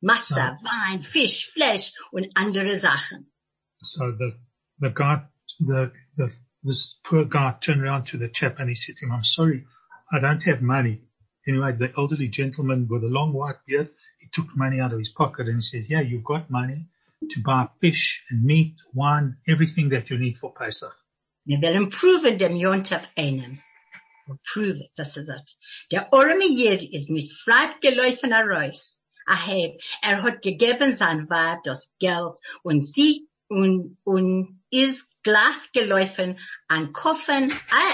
Masse. 0.02 0.36
Wein, 0.36 1.04
Fisch, 1.04 1.52
Fleisch 1.52 1.94
und 2.12 2.28
andere 2.34 2.80
Sachen. 2.80 3.32
So 3.82 4.12
the, 4.12 4.34
the 4.80 4.90
guy, 4.90 5.28
the, 5.60 5.92
the, 6.16 6.34
this 6.64 7.00
poor 7.04 7.26
guy 7.26 7.54
turned 7.60 7.84
around 7.84 8.06
to 8.08 8.18
the 8.18 8.30
chap 8.30 8.60
and 8.60 8.70
he 8.70 8.76
said 8.76 8.96
to 8.98 9.06
him, 9.06 9.12
I'm 9.12 9.24
sorry, 9.24 9.66
I 10.12 10.20
don't 10.20 10.42
have 10.44 10.62
money. 10.62 11.04
Anyway, 11.48 11.74
the 11.74 11.92
elderly 11.98 12.30
gentleman 12.30 12.88
with 12.90 13.04
a 13.04 13.08
long 13.08 13.34
white 13.34 13.60
beard, 13.68 13.90
he 14.18 14.28
took 14.32 14.56
money 14.56 14.80
out 14.80 14.92
of 14.92 15.00
his 15.00 15.10
pocket 15.10 15.48
and 15.48 15.58
he 15.58 15.62
said, 15.62 15.86
yeah, 15.88 16.02
you've 16.02 16.24
got 16.24 16.50
money 16.50 16.88
to 17.30 17.42
buy 17.42 17.68
fish 17.80 18.24
and 18.30 18.44
meat, 18.44 18.76
wine, 18.94 19.38
everything 19.48 19.90
that 19.90 20.10
you 20.10 20.18
need 20.18 20.38
for 20.38 20.52
Pesach. 20.54 20.96
Wir 21.46 21.62
wollen 21.62 21.90
proven 21.90 22.38
dem 22.38 22.56
Jontef 22.56 23.04
einem. 23.16 23.60
Prove 24.52 24.78
it, 24.78 24.92
das 24.96 25.18
ist 25.18 25.30
es. 25.30 25.86
Der 25.92 26.14
arme 26.14 26.48
Jid 26.48 26.84
ist 26.84 27.10
mit 27.10 27.32
Fleib 27.32 27.82
gelaufen 27.82 28.32
heraus. 28.32 29.00
Er 30.02 30.24
hat 30.24 30.42
gegeben 30.42 30.98
sein 30.98 31.28
das 31.64 31.92
Geld 32.00 32.40
und 32.64 32.82
sie 32.82 33.28
und, 33.48 33.98
und 34.04 34.64
ist 34.72 35.08
gelaufen 35.74 36.40
an 36.68 36.94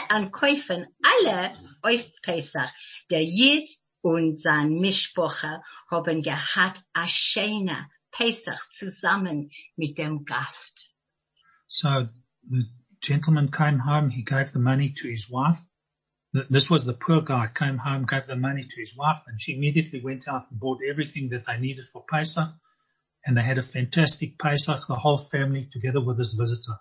an 0.10 0.32
Käufen 0.32 0.88
alle 1.01 1.56
auf 1.82 2.06
Pesach. 2.22 2.72
Der 3.10 3.24
Jid 3.24 3.68
und 4.01 4.39
sein 4.39 4.80
haben 5.89 6.22
gehabt 6.22 6.82
a 6.94 7.08
schöne 7.08 7.89
Pesach 8.12 8.70
zusammen 8.70 9.50
mit 9.75 9.98
dem 9.98 10.25
Gast. 10.25 10.92
So 11.68 12.08
the 12.50 12.70
gentleman 13.01 13.50
came 13.51 13.80
home, 13.80 14.10
he 14.10 14.24
gave 14.24 14.51
the 14.54 14.60
money 14.60 14.94
to 14.94 15.08
his 15.08 15.30
wife. 15.30 15.60
Th- 16.36 16.48
This 16.50 16.70
was 16.70 16.84
the 16.86 16.94
poor 16.94 17.22
guy, 17.22 17.48
came 17.62 17.77
home, 17.77 18.06
gave 18.06 18.27
the 18.27 18.36
money 18.36 18.63
to 18.63 18.77
his 18.84 18.94
wife, 18.98 19.22
and 19.27 19.39
she 19.42 19.54
immediately 19.56 20.01
went 20.01 20.27
out 20.27 20.44
and 20.51 20.60
bought 20.60 20.80
everything 20.92 21.30
that 21.30 21.46
they 21.48 21.58
needed 21.60 21.86
for 21.92 22.04
Pesach. 22.12 22.50
And 23.25 23.36
they 23.38 23.42
had 23.42 23.58
a 23.58 23.63
fantastic 23.63 24.38
Pesach, 24.38 24.82
the 24.88 24.96
whole 24.96 25.18
family 25.18 25.68
together 25.72 26.00
with 26.06 26.18
this 26.18 26.34
visitor. 26.36 26.80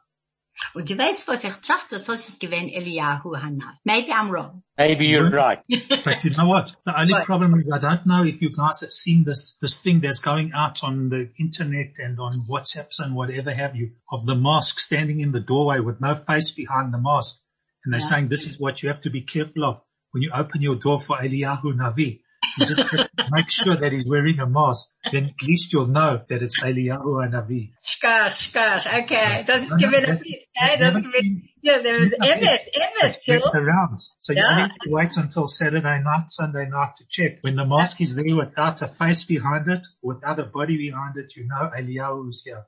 Und 0.74 0.88
du 0.88 0.96
weißt, 0.96 1.26
was 1.26 1.42
ich 1.42 1.52
trachte, 1.62 1.96
das 1.98 2.28
ist 2.28 2.38
gewesen 2.38 2.68
Eliyahu 2.68 3.34
Hanav. 3.36 3.74
Maybe 3.84 4.12
I'm 4.12 4.30
wrong. 4.30 4.62
Maybe 4.78 5.06
you're 5.06 5.28
Mhm. 5.30 5.34
right. 5.34 5.58
But 6.04 6.22
you 6.24 6.30
know 6.30 6.46
what? 6.46 6.70
The 6.84 6.94
only 7.00 7.12
What? 7.12 7.24
problem 7.24 7.58
is 7.58 7.72
I 7.72 7.78
don't 7.78 8.06
know 8.06 8.22
if 8.24 8.40
you 8.40 8.50
guys 8.50 8.80
have 8.82 8.92
seen 8.92 9.24
this, 9.24 9.56
this 9.60 9.80
thing 9.82 10.00
that's 10.00 10.20
going 10.20 10.52
out 10.54 10.84
on 10.84 11.08
the 11.08 11.30
internet 11.40 11.94
and 11.98 12.20
on 12.20 12.46
WhatsApps 12.48 13.00
and 13.00 13.16
whatever 13.16 13.52
have 13.52 13.74
you 13.74 13.92
of 14.12 14.26
the 14.26 14.36
mask 14.36 14.78
standing 14.78 15.18
in 15.20 15.32
the 15.32 15.40
doorway 15.40 15.80
with 15.80 16.00
no 16.00 16.14
face 16.14 16.52
behind 16.52 16.92
the 16.94 16.98
mask. 17.00 17.40
And 17.84 17.92
they're 17.92 18.00
Yeah. 18.00 18.06
saying 18.06 18.28
this 18.28 18.46
is 18.46 18.58
what 18.58 18.82
you 18.82 18.88
have 18.90 19.02
to 19.02 19.10
be 19.10 19.22
careful 19.22 19.64
of 19.64 19.80
when 20.12 20.22
you 20.22 20.30
open 20.32 20.62
your 20.62 20.76
door 20.76 21.00
for 21.00 21.16
Eliyahu 21.18 21.74
Navi. 21.74 22.20
You 22.58 22.66
just 22.66 22.82
have 22.82 22.90
to 22.90 23.08
make 23.30 23.50
sure 23.50 23.74
that 23.76 23.92
he's 23.92 24.06
wearing 24.06 24.38
a 24.38 24.46
mask. 24.46 24.86
Then 25.12 25.24
at 25.26 25.42
least 25.46 25.72
you'll 25.72 25.88
know 25.88 26.22
that 26.28 26.42
it's 26.42 26.56
Eliyahu 26.62 27.30
Navi. 27.34 27.72
Schkach, 27.84 28.36
schkach, 28.36 28.86
okay. 29.02 29.44
Ist 29.48 29.68
No, 29.70 29.76
no, 29.76 29.88
gewesen, 29.88 30.06
that- 30.06 30.20
okay, 30.20 30.76
das 30.78 30.94
ist 30.94 31.02
gewesen, 31.04 31.48
yeah, 31.62 31.78
there 31.82 32.00
was 32.02 32.14
Emes, 32.14 33.22
Check 33.24 33.42
Phil. 33.42 33.50
the. 33.52 34.08
So 34.20 34.32
you 34.32 34.38
Yeah. 34.40 34.50
only 34.50 34.62
have 34.62 34.74
to 34.84 34.90
wait 34.90 35.16
until 35.16 35.46
Saturday 35.48 35.98
night, 36.02 36.30
Sunday 36.30 36.68
night 36.68 36.92
to 36.98 37.04
check. 37.08 37.38
When 37.42 37.56
the 37.56 37.66
mask 37.66 38.00
is 38.00 38.14
there 38.14 38.36
without 38.36 38.82
a 38.82 38.88
face 38.88 39.24
behind 39.24 39.68
it, 39.68 39.84
without 40.02 40.38
a 40.38 40.44
body 40.44 40.76
behind 40.76 41.16
it, 41.16 41.34
you 41.36 41.46
know 41.46 41.70
Eliyahu 41.76 42.28
is 42.28 42.42
here. 42.44 42.64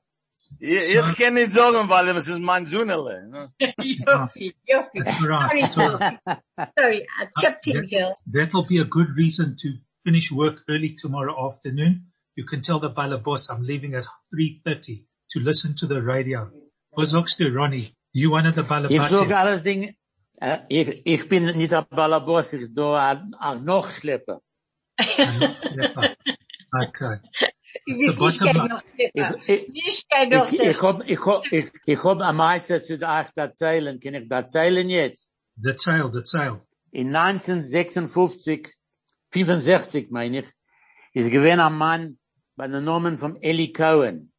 Ich, 0.59 0.95
ich 0.95 1.17
kann 1.17 1.35
nicht 1.35 1.51
sagen, 1.53 1.89
weil 1.89 2.09
es 2.17 2.29
ist 2.29 2.39
mein 2.39 2.67
Sohnele. 2.67 3.29
ne? 3.29 3.53
Yuppie, 3.79 4.55
yuppie. 4.67 5.03
Sorry, 5.21 5.65
Sorry, 6.79 7.07
I 7.21 7.27
chipped 7.41 7.67
in, 7.67 7.89
Phil. 7.89 8.15
that'll 8.33 8.67
be 8.67 8.79
a 8.81 8.85
good 8.85 9.09
reason 9.17 9.57
to 9.63 9.69
finish 10.05 10.31
work 10.33 10.63
early 10.69 10.97
tomorrow 10.97 11.49
afternoon. 11.49 12.13
You 12.37 12.45
can 12.45 12.63
tell 12.63 12.81
the 12.81 12.91
Balabos 12.91 13.51
I'm 13.51 13.63
leaving 13.63 13.95
at 13.95 14.05
3.30 14.35 15.05
to 15.31 15.41
listen 15.41 15.75
to 15.77 15.87
the 15.87 16.01
radio. 16.03 16.51
Was 16.97 17.11
sagst 17.13 17.39
du, 17.39 17.49
Ronnie? 17.53 17.95
You 18.13 18.31
one 18.31 18.47
of 18.47 18.55
the 18.55 18.63
Ich 18.63 18.67
sag 18.69 19.29
Balabati? 19.29 19.33
alles 19.35 19.63
Ding, 19.63 19.95
äh, 20.41 20.59
ich, 20.69 21.03
ich 21.05 21.29
bin 21.29 21.45
nicht 21.57 21.75
ein 21.75 21.85
Balabos, 21.91 22.53
ich 22.55 22.73
do 22.75 22.95
ein, 22.95 23.35
ein 23.39 23.65
Nachschlepper. 23.65 24.41
Okay. 26.73 27.21
Du 27.87 27.97
bist 27.99 28.19
The 28.19 28.25
nicht 28.25 28.39
bottom 28.41 28.47
kein 28.47 28.57
line- 28.57 28.69
Noch-Flipper. 28.75 29.37
Ich, 29.47 29.49
ich, 29.49 29.69
Nicht 29.73 30.11
kein 30.11 30.29
ich, 30.33 30.35
ich 30.35 30.81
Noch-Flipper. 30.81 30.83
hab, 30.89 31.09
ich 31.09 31.21
hab, 31.27 31.53
ich, 31.53 31.73
ich 31.87 32.05
am 32.05 32.37
meisten 32.37 32.83
zu 32.85 32.95
euch 32.95 33.27
erzählen. 33.37 34.01
Kann 34.01 34.15
ich 34.15 34.31
erzählen 34.31 34.89
jetzt? 34.89 35.31
The 35.63 35.73
tail, 35.75 36.11
the. 36.13 36.61
In 36.91 37.15
1956, 37.15 38.75
65 39.33 40.11
meine 40.11 40.41
ich, 40.41 40.47
ist 41.13 41.31
gewesen 41.31 41.61
ein 41.61 41.75
Mann 41.75 42.19
bei 42.57 42.67
dem 42.69 42.85
Namen 42.85 43.19
von 43.19 43.41
Eli 43.43 43.73
Cohen. 43.73 44.33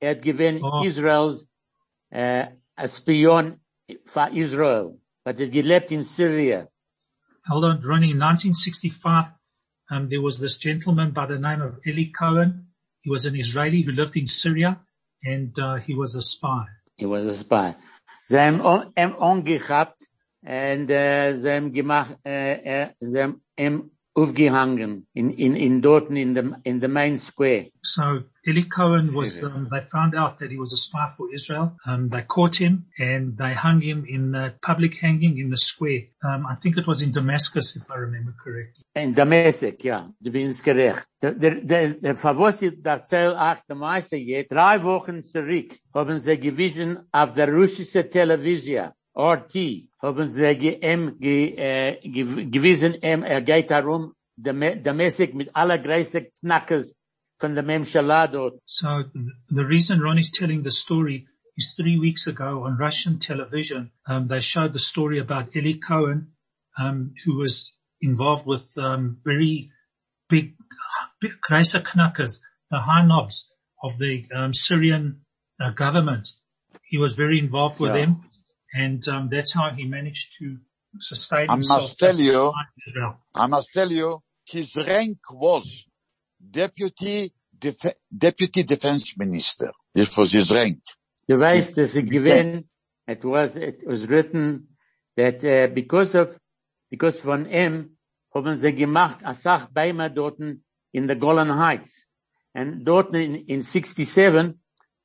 Er 0.00 0.12
hat 0.12 0.22
gewesen 0.22 0.60
Oh. 0.62 0.82
Israels, 0.84 1.46
äh, 2.10 2.46
ein 2.76 2.88
Spion 2.88 3.60
für 4.06 4.30
Israel. 4.34 4.98
Hat 5.24 5.38
er 5.40 5.48
gelebt 5.48 5.90
in 5.90 6.02
Syria. 6.02 6.68
Hold 7.48 7.64
on, 7.64 7.84
Ronnie. 7.84 8.10
In 8.12 8.22
1965, 8.22 9.34
um, 9.90 10.08
there 10.08 10.22
was 10.22 10.38
this 10.38 10.58
gentleman 10.58 11.12
by 11.12 11.26
the 11.28 11.38
name 11.38 11.60
of 11.62 11.78
Eli 11.84 12.10
Cohen. 12.12 12.71
He 13.02 13.10
was 13.10 13.26
an 13.26 13.36
Israeli 13.36 13.82
who 13.82 13.92
lived 13.92 14.16
in 14.16 14.26
Syria, 14.26 14.80
and 15.24 15.58
uh, 15.58 15.76
he 15.76 15.94
was 15.94 16.14
a 16.14 16.22
spy. 16.22 16.64
He 16.96 17.06
was 17.06 17.26
a 17.26 17.34
spy. 17.34 17.74
Gemacht, 21.72 22.16
aufgehangen 24.14 25.06
in, 25.14 25.30
in, 25.30 25.56
in 25.56 25.80
dort 25.80 26.10
in 26.10 26.34
the, 26.34 26.52
in 26.64 26.80
the 26.80 26.88
main 26.88 27.18
square. 27.18 27.66
So 27.82 28.24
Eli 28.46 28.64
Cohen 28.68 29.14
was. 29.14 29.42
Um, 29.42 29.68
they 29.70 29.80
found 29.80 30.14
out 30.14 30.38
that 30.38 30.50
he 30.50 30.58
was 30.58 30.72
a 30.72 30.76
spy 30.76 31.06
for 31.16 31.32
Israel. 31.32 31.76
Um, 31.86 32.08
they 32.08 32.22
caught 32.22 32.56
him 32.56 32.86
and 32.98 33.36
they 33.38 33.54
hung 33.54 33.80
him 33.80 34.04
in 34.08 34.32
the 34.32 34.54
public 34.62 34.94
hanging 35.00 35.38
in 35.38 35.48
the 35.50 35.56
square. 35.56 36.02
Um, 36.24 36.46
I 36.46 36.56
think 36.56 36.76
it 36.76 36.86
was 36.86 37.02
in 37.02 37.12
Damascus, 37.12 37.76
if 37.76 37.88
I 37.90 37.96
remember 37.96 38.34
correctly. 38.42 38.84
In 38.94 39.14
Damasik, 39.14 39.84
ja, 39.84 40.08
du 40.20 40.30
bist 40.30 40.64
gerecht. 40.64 41.06
Der, 41.22 41.32
der, 41.32 41.94
der, 41.94 42.16
Verwurst, 42.16 42.62
der 42.62 43.02
auch 43.40 43.64
der 43.68 43.76
Meister 43.76 44.16
jetzt, 44.16 44.50
drei 44.50 44.82
Wochen 44.82 45.22
zurück 45.22 45.78
haben 45.94 46.18
sie 46.18 46.36
gewiesen 46.36 46.98
auf 47.12 47.32
der 47.34 47.48
russische 47.48 48.08
Television, 48.08 48.90
RT, 49.14 49.88
haben 50.00 50.32
sie 50.32 50.54
ge, 50.56 50.78
äh, 51.56 52.00
ge, 52.02 52.46
gewiesen, 52.46 52.94
ihm, 52.94 53.22
er 53.22 53.42
geht 53.42 53.70
darum, 53.70 54.14
Damasik 54.36 55.34
mit 55.34 55.54
aller 55.54 55.78
größten 55.78 56.26
Knackers 56.40 56.94
von 57.38 57.54
der 57.54 58.28
dort. 58.28 58.60
So 58.66 59.04
the 59.50 59.64
reason 59.64 60.00
Ron 60.00 60.18
is 60.18 60.30
telling 60.30 60.62
the 60.62 60.70
story 60.70 61.26
is 61.56 61.74
three 61.76 61.98
weeks 61.98 62.26
ago 62.26 62.64
on 62.64 62.78
Russian 62.78 63.18
television, 63.18 63.90
um, 64.06 64.28
they 64.28 64.40
showed 64.40 64.72
the 64.72 64.78
story 64.78 65.18
about 65.18 65.54
Eli 65.54 65.78
Cohen, 65.78 66.32
um, 66.78 67.14
who 67.24 67.36
was 67.36 67.74
involved 68.00 68.46
with 68.46 68.64
um, 68.78 69.18
very 69.24 69.70
big, 70.28 70.54
big 71.20 71.32
Knackers, 71.50 72.40
the 72.70 72.80
high 72.80 73.04
knobs 73.04 73.52
of 73.82 73.98
the 73.98 74.24
um, 74.34 74.54
Syrian 74.54 75.22
uh, 75.60 75.70
government. 75.70 76.28
He 76.84 76.98
was 76.98 77.14
very 77.14 77.38
involved 77.38 77.78
with 77.80 77.90
Yeah. 77.90 78.06
them, 78.06 78.24
and 78.74 79.06
um, 79.08 79.28
that's 79.30 79.52
how 79.52 79.70
he 79.70 79.84
managed 79.84 80.38
to 80.38 80.58
sustain 80.98 81.50
I 81.50 81.54
himself. 81.54 81.82
must 81.82 81.98
tell 81.98 82.16
you, 82.16 82.48
in 82.48 82.52
Israel. 82.86 83.16
I 83.34 83.46
must 83.46 83.72
tell 83.72 83.90
you, 83.90 84.22
his 84.44 84.74
rank 84.76 85.18
was 85.30 85.86
deputy, 86.50 87.32
def- 87.58 87.96
deputy 88.16 88.62
defense 88.62 89.14
minister. 89.16 89.70
This 89.94 90.16
was 90.16 90.32
his 90.32 90.50
rank. 90.50 90.80
Du 91.28 91.38
weißt, 91.38 91.76
dass 91.76 91.94
es 91.94 92.04
gewesen, 92.04 92.68
it 93.06 93.24
was, 93.24 93.56
it 93.56 93.86
was 93.86 94.08
written 94.08 94.68
that 95.16 95.44
uh, 95.44 95.72
because 95.72 96.14
of, 96.14 96.36
because 96.90 97.16
von 97.20 97.46
ihm 97.46 97.96
haben 98.34 98.56
sie 98.56 98.72
gemacht, 98.72 99.22
a 99.24 99.34
Sach 99.34 99.68
Beimer 99.72 100.10
dorten 100.10 100.64
in 100.92 101.06
the 101.06 101.14
Golan 101.14 101.48
Heights. 101.58 102.06
And 102.54 102.84
dort 102.84 103.14
in, 103.14 103.36
in 103.46 103.62
67, 103.62 104.58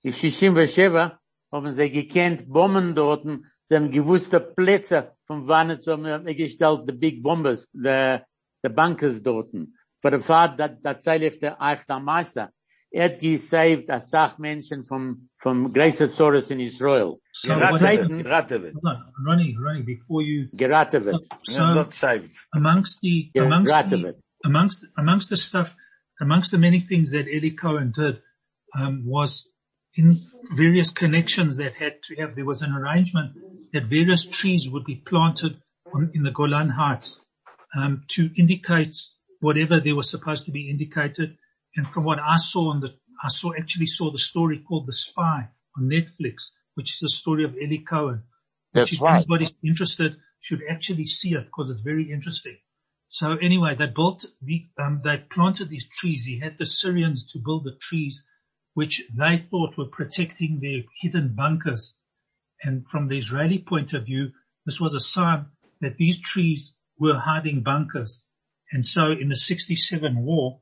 in 0.04 0.12
Shishim 0.12 0.54
Vesheva, 0.54 1.18
haben 1.52 1.72
sie 1.72 1.90
gekannt, 1.90 2.48
Bomben 2.50 2.94
dorten, 2.96 3.46
sie 3.68 3.76
haben 3.76 3.92
gewusste 3.92 4.40
Plätze, 4.40 5.12
von 5.26 5.48
wann 5.48 5.70
es 5.72 5.86
haben 5.88 6.04
wir 6.04 6.36
gestellt, 6.36 6.88
the 6.88 6.94
big 6.94 7.22
bombers, 7.22 7.68
the, 7.74 8.20
the 8.64 8.70
bunkers 8.70 9.22
dorten. 9.22 9.74
For 10.02 10.12
the 10.12 10.20
fact 10.20 10.58
that, 10.58 10.82
that 10.84 11.02
zeiligt 11.02 11.42
der 11.42 11.62
Eich 11.62 11.84
der 11.86 12.00
Meister. 12.00 12.50
Er 12.90 13.06
hat 13.06 13.20
gesaved 13.20 13.90
a 13.90 14.00
Sach 14.00 14.38
Menschen 14.38 14.86
vom, 14.86 15.28
vom 15.38 15.74
Grace 15.74 16.10
Zorus 16.14 16.50
in 16.50 16.62
Israel. 16.62 17.20
So 17.34 17.50
Geraten 17.50 17.74
what 17.74 17.82
wird, 17.82 18.00
happened, 18.00 18.24
geraten 18.24 18.64
wird. 18.64 18.74
hold 18.76 18.96
on, 18.96 19.26
Ronnie, 19.26 19.58
Ronnie, 19.60 19.84
before 19.84 20.22
you, 20.22 20.48
Geraten 20.54 21.04
so 21.44 21.60
Ja, 21.60 21.74
Not 21.74 21.94
saved. 21.94 22.32
amongst 22.54 23.02
the, 23.02 23.30
amongst 23.36 23.74
Geraten 23.74 24.02
the, 24.04 24.16
amongst 24.46 24.86
amongst 24.98 25.30
the 25.30 25.36
stuff, 25.36 25.76
amongst 26.22 26.52
the 26.52 26.58
many 26.58 26.80
things 26.80 27.12
that 27.12 27.28
Eli 27.28 27.56
Cohen 27.56 27.92
did, 27.92 28.22
um, 28.80 29.04
was 29.06 29.50
in 29.96 30.22
various 30.56 30.90
connections 30.90 31.58
that 31.58 31.74
had 31.76 32.02
to 32.04 32.16
have, 32.16 32.36
there 32.36 32.46
was 32.46 32.62
an 32.62 32.72
arrangement 32.72 33.36
that 33.74 33.86
various 33.86 34.26
trees 34.26 34.70
would 34.70 34.86
be 34.86 34.96
planted 34.96 35.62
on, 35.94 36.12
in 36.14 36.24
the 36.24 36.32
Golan 36.32 36.70
Heights 36.70 37.22
um, 37.76 38.04
to 38.10 38.30
indicate 38.38 38.96
whatever 39.40 39.80
they 39.80 39.94
were 39.94 40.04
supposed 40.04 40.46
to 40.46 40.52
be 40.52 40.70
indicated. 40.70 41.38
And 41.76 41.88
from 41.88 42.04
what 42.04 42.20
I 42.20 42.38
saw 42.38 42.72
on 42.72 42.80
the, 42.80 42.94
I 43.24 43.30
saw 43.30 43.52
actually 43.58 43.86
saw 43.86 44.12
the 44.12 44.18
story 44.18 44.64
called 44.68 44.88
The 44.88 44.94
Spy 44.94 45.50
on 45.78 45.90
Netflix, 45.90 46.52
which 46.76 46.94
is 46.94 47.00
the 47.00 47.10
story 47.10 47.44
of 47.44 47.56
Eli 47.56 47.84
Cohen. 47.84 48.24
That's 48.74 48.94
if 48.94 49.02
right. 49.02 49.18
anybody 49.18 49.56
interested 49.64 50.18
should 50.40 50.62
actually 50.70 51.06
see 51.06 51.34
it 51.34 51.46
because 51.46 51.70
it's 51.70 51.82
very 51.82 52.12
interesting. 52.12 52.58
So 53.10 53.38
anyway, 53.38 53.76
they 53.76 53.88
built 53.88 54.26
the, 54.42 54.66
um, 54.78 55.02
they 55.04 55.18
planted 55.18 55.70
these 55.70 55.88
trees. 55.88 56.26
He 56.26 56.40
had 56.40 56.58
the 56.58 56.66
Syrians 56.66 57.32
to 57.32 57.40
build 57.40 57.64
the 57.64 57.78
trees, 57.80 58.28
which 58.74 59.02
they 59.18 59.38
thought 59.38 59.78
were 59.78 59.86
protecting 59.86 60.60
their 60.60 60.82
hidden 61.00 61.34
bunkers. 61.36 61.96
And 62.64 62.88
from 62.88 63.08
the 63.08 63.18
Israeli 63.18 63.60
point 63.60 63.94
of 63.94 64.06
view, 64.06 64.32
this 64.66 64.82
was 64.82 64.94
a 64.96 65.00
sign 65.00 65.48
that 65.82 65.98
these 65.98 66.20
trees 66.20 66.76
were 67.00 67.18
hiding 67.18 67.62
bunkers. 67.62 68.26
And 68.72 68.86
so 68.86 69.12
in 69.12 69.30
the 69.30 69.36
67 69.36 70.24
war, 70.24 70.60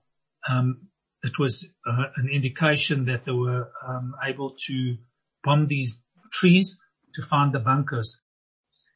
um, 0.47 0.87
it 1.23 1.39
was 1.39 1.67
uh, 1.87 2.05
an 2.17 2.29
indication 2.29 3.05
that 3.05 3.25
they 3.25 3.31
were 3.31 3.71
um, 3.85 4.13
able 4.23 4.55
to 4.67 4.97
bomb 5.43 5.67
these 5.67 5.97
trees 6.31 6.79
to 7.15 7.21
find 7.21 7.53
the 7.53 7.59
bunkers. 7.59 8.21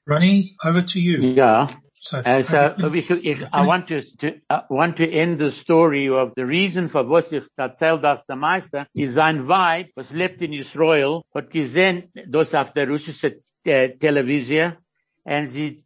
Ronnie, 0.05 0.55
over 0.63 0.81
to 0.81 0.99
you. 0.99 1.21
Yeah. 1.21 1.73
So, 2.01 2.19
Uh, 2.19 2.41
so 2.43 2.93
ich, 2.93 3.09
ich, 3.09 3.41
I 3.51 3.65
want 3.65 3.87
to, 3.89 4.01
to 4.19 4.31
I 4.49 4.61
want 4.69 4.95
to 4.97 5.03
end 5.03 5.37
the 5.37 5.51
story 5.51 6.07
of 6.07 6.31
the 6.37 6.45
reason 6.45 6.87
for 6.87 7.03
was 7.03 7.33
ich 7.33 7.43
erzählt 7.57 8.05
auf 8.05 8.25
der 8.25 8.37
Meister 8.37 8.87
ist 8.93 9.15
sein 9.15 9.45
Weib, 9.49 9.89
was 9.95 10.09
lebt 10.11 10.41
in 10.41 10.53
Israel, 10.53 11.23
hat 11.35 11.49
gesehen, 11.49 12.09
das 12.27 12.55
auf 12.55 12.71
der 12.71 12.87
russische 12.87 13.41
äh, 13.65 13.97
Television, 13.97 14.77
and 15.25 15.51
sie 15.51 15.83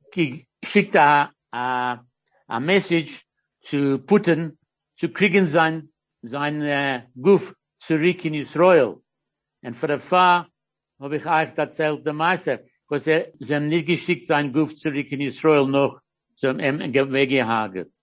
schickt 0.63 0.95
a, 0.95 1.31
a, 1.51 1.97
a 2.47 2.59
message 2.59 3.19
to 3.71 3.97
Putin, 3.97 4.59
zu 4.99 5.09
kriegen 5.09 5.47
sein, 5.47 5.89
sein 6.21 6.61
äh, 6.61 7.07
Guf 7.19 7.55
zurück 7.79 8.23
in 8.23 8.35
Israel. 8.35 8.97
Und 9.63 9.75
für 9.75 9.87
der 9.87 9.99
Fall 9.99 10.45
habe 10.99 11.17
ich 11.17 11.25
euch 11.25 11.57
erzählt 11.57 12.05
der 12.05 12.13
Meister, 12.13 12.59
was 12.87 13.07
er, 13.07 13.31
sie 13.39 13.59
nicht 13.59 13.87
geschickt 13.87 14.27
sein 14.27 14.53
Guf 14.53 14.75
zurück 14.75 15.11
in 15.11 15.21
Israel 15.21 15.65
noch 15.65 15.93
zum 15.93 16.01
em 16.01 16.02
weggehaget. 16.02 16.02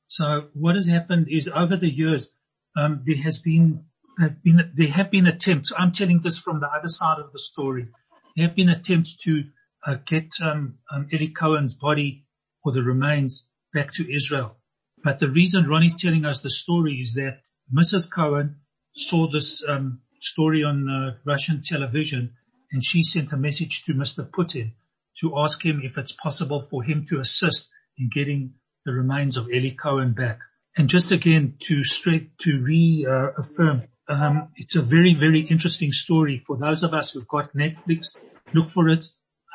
So 0.07 0.49
what 0.55 0.75
has 0.75 0.87
happened 0.87 1.29
is 1.31 1.49
over 1.49 1.77
the 1.77 1.91
years, 1.91 2.31
um, 2.77 3.03
there 3.05 3.23
has 3.23 3.39
been, 3.39 3.85
have 4.19 4.43
been, 4.43 4.73
there 4.75 4.89
have 4.89 5.11
been 5.11 5.27
attempts. 5.27 5.73
I'm 5.77 5.93
telling 5.93 6.21
this 6.21 6.39
from 6.39 6.61
the 6.61 6.69
other 6.69 6.89
side 6.89 7.19
of 7.19 7.33
the 7.33 7.39
story. 7.39 7.89
There 8.37 8.47
have 8.47 8.57
been 8.57 8.69
attempts 8.69 9.17
to 9.25 9.45
uh, 9.87 9.97
get 10.05 10.33
um, 10.43 10.79
um, 10.91 11.09
Eddie 11.13 11.29
Cohen's 11.31 11.75
body 11.75 12.27
or 12.65 12.73
the 12.73 12.83
remains 12.83 13.49
back 13.73 13.93
to 13.95 14.13
Israel. 14.13 14.57
But 15.03 15.19
the 15.19 15.29
reason 15.29 15.69
Ronnie's 15.69 16.01
telling 16.01 16.25
us 16.25 16.43
the 16.43 16.51
story 16.51 16.95
is 16.95 17.15
that 17.15 17.41
Mrs. 17.75 18.11
Cohen 18.13 18.57
saw 18.95 19.31
this 19.31 19.63
um, 19.67 20.01
story 20.21 20.63
on 20.65 20.89
uh, 20.89 21.17
Russian 21.25 21.63
television, 21.63 22.35
and 22.73 22.85
she 22.85 23.03
sent 23.03 23.33
a 23.33 23.37
message 23.37 23.85
to 23.85 23.95
Mr. 23.95 24.29
Putin 24.29 24.73
to 25.21 25.39
ask 25.39 25.65
him 25.65 25.81
if 25.83 25.97
it's 25.97 26.13
possible 26.13 26.61
for 26.61 26.83
him 26.83 27.07
to 27.09 27.21
assist 27.21 27.71
in 28.01 28.09
getting 28.13 28.55
the 28.85 28.93
remains 28.93 29.37
of 29.37 29.51
Eli 29.51 29.75
Cohen 29.75 30.13
back. 30.13 30.41
And 30.77 30.89
just 30.89 31.13
again 31.13 31.57
to 31.65 31.85
straight 31.85 32.39
to 32.39 32.61
reaffirm, 32.63 33.85
um, 34.09 34.49
it's 34.57 34.77
a 34.77 34.83
very 34.83 35.15
very 35.15 35.41
interesting 35.41 35.93
story 35.93 36.39
for 36.39 36.57
those 36.57 36.83
of 36.83 36.95
us 36.95 37.13
who've 37.13 37.29
got 37.29 37.55
Netflix. 37.55 38.17
Look 38.53 38.71
for 38.71 38.89
it. 38.89 39.05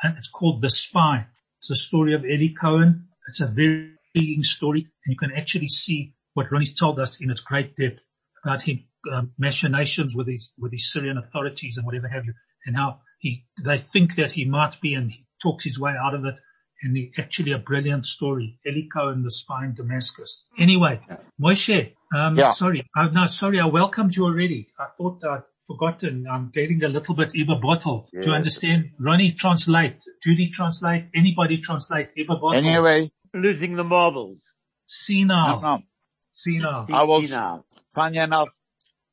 And 0.02 0.16
It's 0.16 0.28
called 0.28 0.62
The 0.62 0.70
Spy. 0.70 1.26
It's 1.58 1.70
a 1.70 1.74
story 1.74 2.14
of 2.14 2.24
Eli 2.24 2.52
Cohen. 2.58 3.08
It's 3.28 3.40
a 3.40 3.46
very 3.46 3.96
intriguing 4.14 4.42
story, 4.42 4.80
and 4.80 5.12
you 5.12 5.16
can 5.16 5.32
actually 5.32 5.68
see 5.68 6.14
what 6.34 6.50
Ronnie 6.52 6.66
told 6.66 7.00
us 7.00 7.20
in 7.20 7.30
its 7.30 7.40
great 7.40 7.76
depth 7.76 8.06
about 8.44 8.62
his 8.62 8.76
um, 9.12 9.32
machinations 9.38 10.14
with 10.14 10.28
his 10.28 10.52
with 10.58 10.72
his 10.72 10.92
Syrian 10.92 11.18
authorities 11.18 11.76
and 11.76 11.86
whatever 11.86 12.08
have 12.08 12.24
you, 12.26 12.34
and 12.66 12.76
how 12.76 12.98
he 13.18 13.46
they 13.64 13.78
think 13.78 14.16
that 14.16 14.32
he 14.32 14.44
might 14.44 14.80
be, 14.80 14.94
and 14.94 15.10
he 15.10 15.26
talks 15.42 15.64
his 15.64 15.80
way 15.80 15.94
out 15.98 16.14
of 16.14 16.24
it. 16.24 16.38
And 16.82 16.96
he, 16.96 17.10
actually 17.18 17.52
a 17.52 17.58
brilliant 17.58 18.04
story, 18.04 18.58
Eli 18.66 18.86
Cohen, 18.92 19.22
the 19.22 19.30
spy 19.30 19.64
in 19.64 19.74
Damascus. 19.74 20.46
Anyway, 20.58 21.00
Moshe, 21.40 21.94
um, 22.14 22.34
Yeah. 22.36 22.50
sorry, 22.50 22.82
uh, 22.96 23.08
no, 23.08 23.26
sorry, 23.26 23.60
I 23.60 23.66
welcomed 23.66 24.14
you 24.14 24.24
already. 24.26 24.68
I 24.78 24.86
thought 24.96 25.24
I'd 25.24 25.42
forgotten. 25.66 26.26
I'm 26.30 26.50
getting 26.50 26.84
a 26.84 26.88
little 26.88 27.14
bit 27.14 27.30
Iba 27.32 27.60
bottle. 27.60 28.08
Do 28.12 28.28
you 28.28 28.32
understand? 28.34 28.90
Ronnie 29.00 29.32
translate, 29.32 30.02
Judy 30.22 30.50
translate, 30.50 31.06
anybody 31.14 31.58
translate 31.58 32.14
Iba 32.16 32.40
bottle. 32.40 32.54
Anyway, 32.54 33.10
Losing 33.34 33.74
the 33.76 33.84
marbles. 33.84 34.38
Senile, 34.86 35.60
no, 35.60 35.76
no. 35.76 35.82
senile. 36.30 36.86
I 36.92 37.04
was- 37.04 37.30
Now. 37.30 37.64
funny 37.94 38.18
enough, 38.18 38.48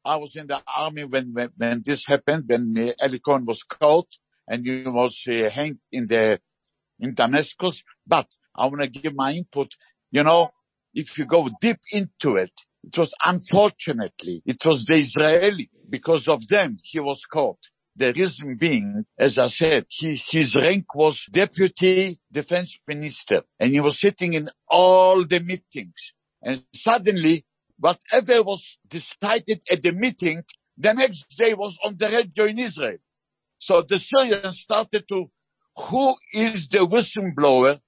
I 0.05 0.17
was 0.17 0.35
in 0.35 0.47
the 0.47 0.61
army 0.77 1.05
when, 1.05 1.33
when, 1.33 1.49
when 1.55 1.81
this 1.83 2.05
happened, 2.05 2.43
when 2.47 2.75
uh, 2.77 2.91
Eli 3.07 3.19
was 3.45 3.63
caught 3.63 4.09
and 4.47 4.65
he 4.65 4.83
was 4.83 5.23
uh, 5.29 5.49
hanged 5.49 5.79
in 5.91 6.07
the, 6.07 6.39
in 7.03 7.13
Damascus. 7.13 7.83
But 8.07 8.27
I 8.55 8.67
want 8.67 8.81
to 8.81 8.87
give 8.87 9.15
my 9.15 9.33
input. 9.33 9.75
You 10.11 10.23
know, 10.23 10.51
if 10.93 11.17
you 11.17 11.25
go 11.25 11.49
deep 11.61 11.79
into 11.91 12.37
it, 12.37 12.51
it 12.83 12.97
was 12.97 13.13
unfortunately, 13.25 14.41
it 14.45 14.63
was 14.65 14.85
the 14.85 14.95
Israeli. 14.95 15.69
Because 15.89 16.27
of 16.27 16.47
them, 16.47 16.79
he 16.83 16.99
was 16.99 17.23
caught. 17.31 17.59
The 17.95 18.13
reason 18.13 18.55
being, 18.55 19.05
as 19.19 19.37
I 19.37 19.49
said, 19.49 19.85
he, 19.89 20.15
his 20.15 20.55
rank 20.55 20.95
was 20.95 21.25
deputy 21.31 22.19
defense 22.31 22.79
minister 22.87 23.43
and 23.59 23.71
he 23.71 23.79
was 23.79 23.99
sitting 23.99 24.33
in 24.33 24.49
all 24.67 25.23
the 25.23 25.39
meetings. 25.39 26.13
And 26.41 26.63
suddenly 26.73 27.45
whatever 27.79 28.41
was 28.41 28.79
decided 28.87 29.61
at 29.71 29.83
the 29.83 29.91
meeting, 29.91 30.43
the 30.77 30.93
next 30.93 31.37
day 31.37 31.53
was 31.53 31.77
on 31.85 31.95
the 31.97 32.09
radio 32.09 32.45
in 32.45 32.59
Israel. 32.59 32.97
So 33.59 33.83
the 33.87 33.99
Syrians 33.99 34.59
started 34.59 35.07
to, 35.09 35.29
who 35.77 36.15
is 36.33 36.67
the 36.67 36.79
whistleblower? 36.79 37.79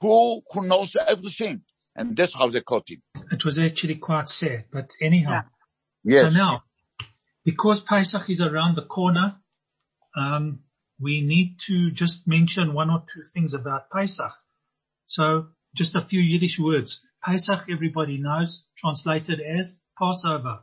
Who, 0.00 0.42
who 0.52 0.66
knows 0.66 0.96
everything? 0.96 1.62
And 1.96 2.16
that's 2.16 2.34
how 2.34 2.48
they 2.48 2.60
caught 2.60 2.88
him. 2.90 3.02
It 3.32 3.44
was 3.44 3.58
actually 3.58 3.96
quite 3.96 4.28
sad, 4.28 4.66
but 4.72 4.90
anyhow. 5.00 5.42
Yes. 6.04 6.22
So 6.22 6.30
now, 6.30 6.64
because 7.44 7.80
Pesach 7.80 8.30
is 8.30 8.40
around 8.40 8.76
the 8.76 8.82
corner, 8.82 9.36
um, 10.16 10.60
we 11.00 11.20
need 11.20 11.58
to 11.66 11.90
just 11.90 12.28
mention 12.28 12.74
one 12.74 12.90
or 12.90 13.02
two 13.12 13.22
things 13.22 13.54
about 13.54 13.90
Pesach. 13.90 14.32
So 15.06 15.48
just 15.74 15.96
a 15.96 16.00
few 16.00 16.20
Yiddish 16.20 16.58
words. 16.58 17.04
Pesach, 17.24 17.64
everybody 17.70 18.18
knows, 18.18 18.66
translated 18.76 19.40
as 19.40 19.82
Passover. 19.98 20.60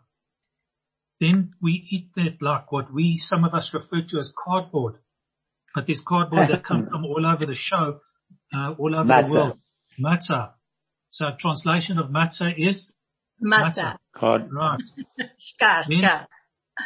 Then 1.20 1.54
we 1.62 1.86
eat 1.90 2.14
that 2.16 2.42
like 2.42 2.72
what 2.72 2.94
we, 2.94 3.18
some 3.18 3.44
of 3.44 3.54
us 3.54 3.74
refer 3.74 4.02
to 4.02 4.20
as 4.20 4.32
cardboard. 4.36 4.96
But 5.76 5.86
there's 5.86 6.02
cardboard 6.02 6.50
that 6.50 6.64
come 6.64 6.88
from 6.92 7.06
all 7.06 7.26
over 7.26 7.46
the 7.46 7.56
show, 7.56 8.00
uh, 8.54 8.74
all 8.78 8.96
over 8.96 9.04
Matzah. 9.10 9.28
the 9.28 9.34
world. 9.34 9.60
Matzah. 10.00 10.52
So 11.10 11.26
translation 11.38 12.00
of 12.00 12.10
matzah 12.10 12.54
is 12.58 12.94
Matzah. 13.44 13.98
Card 14.16 14.52
right. 14.52 14.80
Shkar, 15.20 15.84
Then- 15.88 16.02
shkar. 16.02 16.26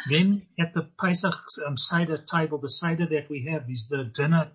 Then 0.08 0.42
at 0.58 0.72
the 0.72 0.88
Pesach 0.98 1.34
um, 1.66 1.76
Seder 1.76 2.16
table, 2.16 2.58
the 2.58 2.68
Seder 2.70 3.06
that 3.10 3.28
we 3.28 3.46
have 3.52 3.64
is 3.68 3.88
the 3.88 4.04
dinner 4.04 4.52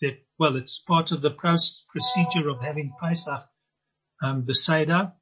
that, 0.00 0.18
well, 0.36 0.56
it's 0.56 0.80
part 0.80 1.12
of 1.12 1.22
the 1.22 1.30
process, 1.30 1.84
procedure 1.88 2.48
of 2.48 2.60
having 2.60 2.92
Pesach, 3.00 3.46
um, 4.20 4.44
the 4.46 4.54
Seder. 4.54 5.12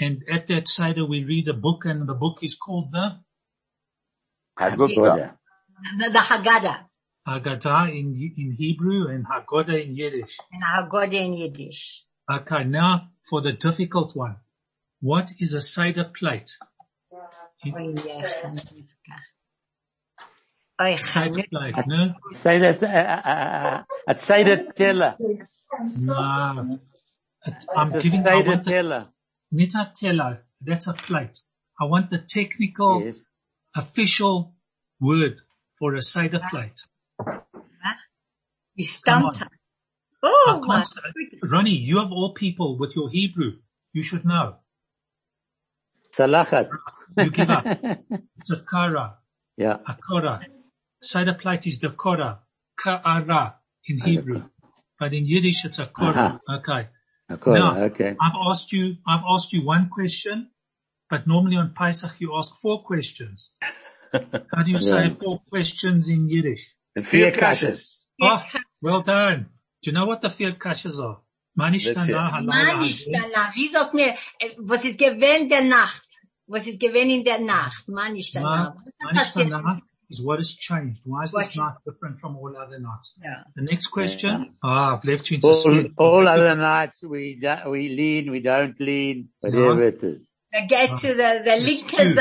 And 0.00 0.24
at 0.28 0.48
that 0.48 0.66
Seder 0.66 1.06
we 1.06 1.22
read 1.22 1.46
a 1.46 1.52
book 1.52 1.84
and 1.84 2.08
the 2.08 2.14
book 2.14 2.38
is 2.42 2.56
called 2.56 2.90
the 2.90 3.20
Haggadah. 4.58 5.34
The, 5.98 6.10
the 6.10 6.18
Haggadah. 6.18 6.78
Haggadah 7.26 7.88
in, 7.90 8.14
in 8.36 8.52
Hebrew 8.56 9.08
and 9.08 9.26
Haggadah 9.26 9.82
in 9.84 9.94
Yiddish. 9.96 10.38
And 10.52 10.62
Haggadah 10.62 11.26
in 11.26 11.34
Yiddish. 11.34 12.04
Okay, 12.30 12.64
now 12.64 13.08
for 13.28 13.40
the 13.40 13.52
difficult 13.52 14.14
one. 14.16 14.36
What 15.00 15.32
is 15.38 15.52
a 15.54 15.60
Seder 15.60 16.04
plate? 16.04 16.50
Oy, 17.66 17.94
Chanukah. 17.94 19.20
Oy, 20.82 20.96
Seder 20.96 21.42
Chanukah. 21.42 21.50
plate, 21.50 21.86
no? 21.86 22.14
Say 22.34 22.58
that, 22.58 22.82
uh, 22.82 22.86
uh, 22.86 23.82
uh, 24.08 24.18
say 24.18 24.44
that 24.44 24.76
teller. 24.76 25.16
No. 25.96 26.78
I'm 27.76 27.92
It's 27.94 28.02
giving, 28.02 28.20
I 28.20 28.24
say 28.24 28.34
want 28.34 28.46
that 28.46 28.64
the 28.64 28.70
teller. 28.70 29.06
Nita 29.52 29.92
teller, 29.94 30.46
that's 30.60 30.88
a 30.88 30.94
plate. 30.94 31.38
I 31.80 31.84
want 31.84 32.10
the 32.10 32.18
technical, 32.18 33.02
Yes. 33.04 33.16
official 33.76 34.54
word 35.00 35.36
for 35.78 35.94
a 35.94 36.00
Seder 36.02 36.40
plate. 36.50 36.80
You 38.76 38.84
Come 38.84 38.84
stumped 38.84 39.38
her. 39.38 39.48
Oh, 40.22 40.62
my 40.66 40.84
goodness. 40.84 40.94
Ronnie, 41.42 41.76
you 41.76 42.00
of 42.00 42.10
all 42.10 42.32
people 42.34 42.78
with 42.78 42.96
your 42.96 43.08
Hebrew, 43.08 43.58
you 43.92 44.02
should 44.02 44.24
know. 44.24 44.56
Salachat. 46.16 46.68
You 47.18 47.30
give 47.30 47.50
up. 47.50 47.66
It's 48.38 48.50
a 48.50 48.60
kara, 48.60 49.18
yeah. 49.56 49.78
a 49.86 49.96
kara. 50.08 50.40
Seder 51.02 51.34
plate 51.34 51.66
is 51.66 51.78
the 51.78 51.90
Korah, 51.90 52.40
Ka'ara 52.82 53.56
in 53.86 54.00
Hebrew. 54.00 54.42
But 54.98 55.12
in 55.12 55.26
Yiddish 55.26 55.64
it's 55.64 55.78
a 55.78 55.86
Korah. 55.86 56.40
Okay. 56.48 56.88
Korah, 57.40 57.58
Now, 57.58 57.82
okay. 57.84 58.16
I've 58.20 58.38
asked 58.48 58.72
you, 58.72 58.96
I've 59.06 59.24
asked 59.28 59.52
you 59.52 59.64
one 59.64 59.88
question, 59.90 60.50
but 61.10 61.26
normally 61.26 61.56
on 61.56 61.74
Pesach 61.74 62.20
you 62.20 62.36
ask 62.36 62.54
four 62.60 62.82
questions. 62.82 63.52
How 64.12 64.62
do 64.64 64.70
you 64.70 64.80
say 64.80 65.10
four 65.10 65.40
questions 65.50 66.08
in 66.08 66.28
Yiddish? 66.28 66.74
Vier 67.02 67.32
kashes. 67.32 68.08
Oh, 68.22 68.42
well 68.80 69.02
done. 69.02 69.46
Do 69.82 69.90
you 69.90 69.92
know 69.92 70.06
what 70.06 70.22
the 70.22 70.28
vier 70.30 70.52
kashas 70.52 71.00
are? 71.00 71.20
That's 71.56 71.86
it. 71.86 71.96
Manishtanah, 71.96 72.32
halal, 72.32 72.44
Mann, 72.46 72.84
ich 72.84 73.06
hagel. 73.06 73.12
danach. 73.12 73.54
Wie 73.54 73.68
sagt 73.68 73.94
mir, 73.94 74.14
was 74.58 74.84
ist 74.84 74.98
gewesen 74.98 75.48
der 75.48 75.62
Nacht? 75.64 76.06
Was 76.46 76.66
ist 76.66 76.80
gewesen 76.80 77.10
in 77.10 77.24
der 77.24 77.40
Nacht? 77.40 77.88
Mann, 77.88 78.16
ich 78.16 78.32
danach. 78.32 78.74
Manishtanah 79.04 79.80
is 80.10 80.22
what 80.24 80.38
has 80.38 80.50
changed. 80.56 81.02
Why 81.04 81.24
is 81.24 81.32
What- 81.32 81.44
this 81.46 81.56
night 81.56 81.74
different 81.86 82.20
from 82.20 82.36
all 82.36 82.56
other 82.56 82.78
nights? 82.78 83.14
Ja. 83.22 83.44
The 83.54 83.62
next 83.62 83.88
question. 83.88 84.56
Ah, 84.62 84.96
I've 84.96 85.04
left 85.04 85.30
you 85.30 85.36
into 85.36 85.48
All, 85.48 85.88
all 85.96 86.28
other 86.28 86.54
nights 86.56 87.02
we, 87.02 87.40
we 87.66 87.88
lean, 87.88 88.30
we 88.30 88.40
don't 88.40 88.78
lean, 88.80 89.30
whatever 89.40 89.82
Ja. 89.82 89.88
it 89.88 90.02
is. 90.02 90.28
Er 90.52 90.66
geht 90.68 90.96
zu 90.96 91.14
der, 91.16 91.42
der 91.42 91.58
linke 91.60 91.96
two. 91.96 92.14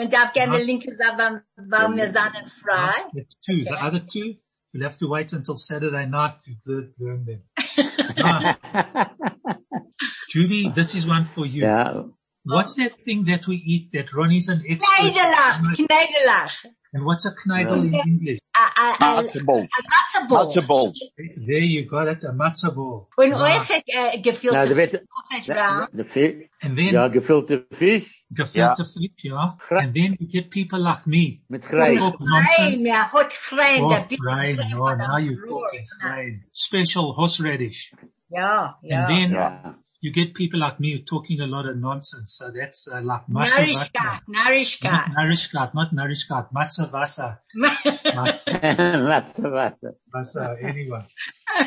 Seite. 0.00 0.10
Man 0.10 0.10
darf 0.10 0.32
gerne 0.32 0.58
Ja. 0.58 0.64
linke 0.64 0.96
Seite, 0.96 1.18
weil, 1.18 1.42
weil 1.56 1.96
wir 1.96 2.12
sind 2.12 2.52
frei. 2.62 2.92
That's 3.14 3.36
two. 3.46 3.64
The 3.64 3.76
other 3.82 4.00
two, 4.00 4.36
you'll 4.72 4.84
have 4.84 4.96
to 4.98 5.08
wait 5.08 5.32
until 5.32 5.54
Saturday 5.54 6.06
night 6.06 6.38
to 6.40 6.50
learn, 6.64 6.94
learn 6.98 7.24
them. 7.26 7.42
Judy, 10.28 10.70
this 10.74 10.94
is 10.94 11.06
one 11.06 11.24
for 11.26 11.44
you. 11.46 11.62
Yeah. 11.62 12.02
What's 12.44 12.76
that 12.76 12.98
thing 12.98 13.24
that 13.26 13.46
we 13.46 13.56
eat 13.56 13.92
that 13.92 14.12
Ronnie's 14.12 14.48
an 14.48 14.62
expert? 14.66 15.12
Kneidelach, 15.12 15.76
Kneidelach. 15.76 16.66
And 16.92 17.04
what's 17.04 17.24
a 17.24 17.30
kneidel 17.46 17.82
in 17.84 17.94
English? 17.94 18.40
A, 18.56 18.60
a, 18.80 18.94
a, 18.98 19.22
Matzo 19.22 19.44
balls. 19.44 19.68
a 19.78 20.26
Matzo 20.26 20.60
Matzo. 20.66 20.92
There 21.46 21.58
you 21.58 21.86
got 21.86 22.08
it, 22.08 22.24
a 22.24 22.32
matzah 22.32 22.74
ball. 22.74 23.08
Und 23.16 23.32
Ah, 23.34 23.44
euch 23.44 23.68
hat 23.70 23.84
Now 23.86 24.22
gefüllte 24.22 24.68
the 24.68 24.74
better, 24.74 25.00
Sausage 25.30 25.46
the, 25.92 25.96
the 25.96 26.04
fish, 26.04 26.48
And 26.62 26.76
then 26.76 26.94
ja, 26.94 27.08
gefüllte 27.08 27.64
Fisch 27.70 28.24
gefilte 28.32 28.84
fish, 28.84 29.24
yeah. 29.24 29.54
And 29.70 29.94
then 29.94 30.16
you 30.18 30.26
get 30.26 30.50
people 30.50 30.80
like 30.80 31.06
me. 31.06 31.42
mit 31.48 31.64
who 31.64 31.68
Kreis. 31.76 32.00
talk 32.00 32.18
Nein, 32.20 32.44
nonsense. 32.58 32.82
mir 32.82 33.12
hat 33.12 33.32
Freien, 33.32 33.84
Oh, 33.84 33.88
bitte 34.08 34.22
rain, 34.24 34.56
Freien 34.56 34.70
no, 34.72 34.78
von 34.78 34.98
der 34.98 35.08
now 35.08 35.18
you're 35.18 35.46
talking 35.48 35.86
rain. 36.04 36.44
Special 36.52 37.14
horseradish. 37.16 37.92
Ja, 38.30 38.78
ja. 38.82 39.06
And 39.06 39.08
then 39.08 39.32
Ja. 39.32 39.74
You 40.02 40.10
get 40.12 40.34
people 40.34 40.60
like 40.60 40.80
me 40.80 41.02
talking 41.02 41.40
a 41.40 41.46
lot 41.46 41.66
of 41.66 41.76
nonsense. 41.76 42.34
So 42.38 42.50
that's 42.50 42.88
uh, 42.88 43.00
like 43.02 43.26
matzah 43.26 43.66
Narishkeit, 43.66 44.20
Not 44.28 44.46
Narishkeit. 44.46 45.14
Narishkat, 45.14 45.74
not 45.74 45.94
Narishkat, 45.94 46.52
matzah 46.52 46.90
vasa. 46.94 47.38
Matze 48.46 49.92
Vasa, 50.12 50.56
anyway. 50.62 51.04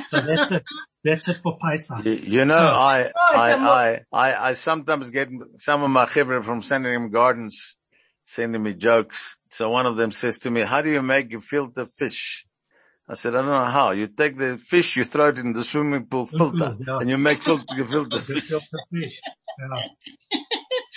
So 0.10 0.22
that's 0.22 0.52
it. 0.52 0.64
That's 1.04 1.28
it 1.28 1.38
for 1.44 1.58
Pesach. 1.58 2.06
You, 2.06 2.14
you 2.14 2.46
know, 2.46 2.58
So- 2.58 2.64
I, 2.64 3.12
Oh, 3.16 3.36
I, 3.36 3.54
I, 3.54 4.00
I, 4.12 4.50
I 4.50 4.54
sometimes 4.54 5.10
get 5.10 5.30
some 5.58 5.84
of 5.84 5.90
my 5.90 6.06
children 6.06 6.42
from 6.44 6.62
Sending 6.62 6.94
him 6.94 7.10
Gardens 7.12 7.76
sending 8.26 8.64
me 8.64 8.74
jokes. 8.74 9.36
So 9.50 9.70
one 9.70 9.86
of 9.86 9.98
them 9.98 10.12
says 10.12 10.40
to 10.40 10.50
me, 10.50 10.62
how 10.62 10.82
do 10.82 10.90
you 10.90 11.02
make 11.02 11.30
gefilte 11.30 11.86
fish? 12.00 12.46
I 13.14 13.16
said, 13.16 13.36
I 13.36 13.42
don't 13.44 13.52
know 13.52 13.66
how. 13.66 13.92
You 13.92 14.08
take 14.08 14.38
the 14.38 14.58
fish, 14.58 14.96
you 14.98 15.04
throw 15.04 15.28
it 15.28 15.38
in 15.38 15.54
the 15.54 15.64
swimming 15.64 16.08
pool 16.08 16.26
filter, 16.26 16.76
yeah. 16.80 16.98
and 16.98 17.08
you 17.08 17.20
make 17.20 17.38
filter, 17.38 17.64
gefilte 17.76 18.20
fish. 18.20 18.50
Gefilte 18.52 18.80
fish. 18.92 19.22
Yeah. 19.60 20.40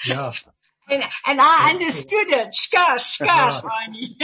Yeah. 0.06 0.32
And, 0.88 1.02
and 1.26 1.38
I 1.42 1.72
understood 1.72 2.30
it. 2.30 2.54
Skash, 2.54 3.18
skash, 3.18 3.62
Ronnie. 3.62 4.16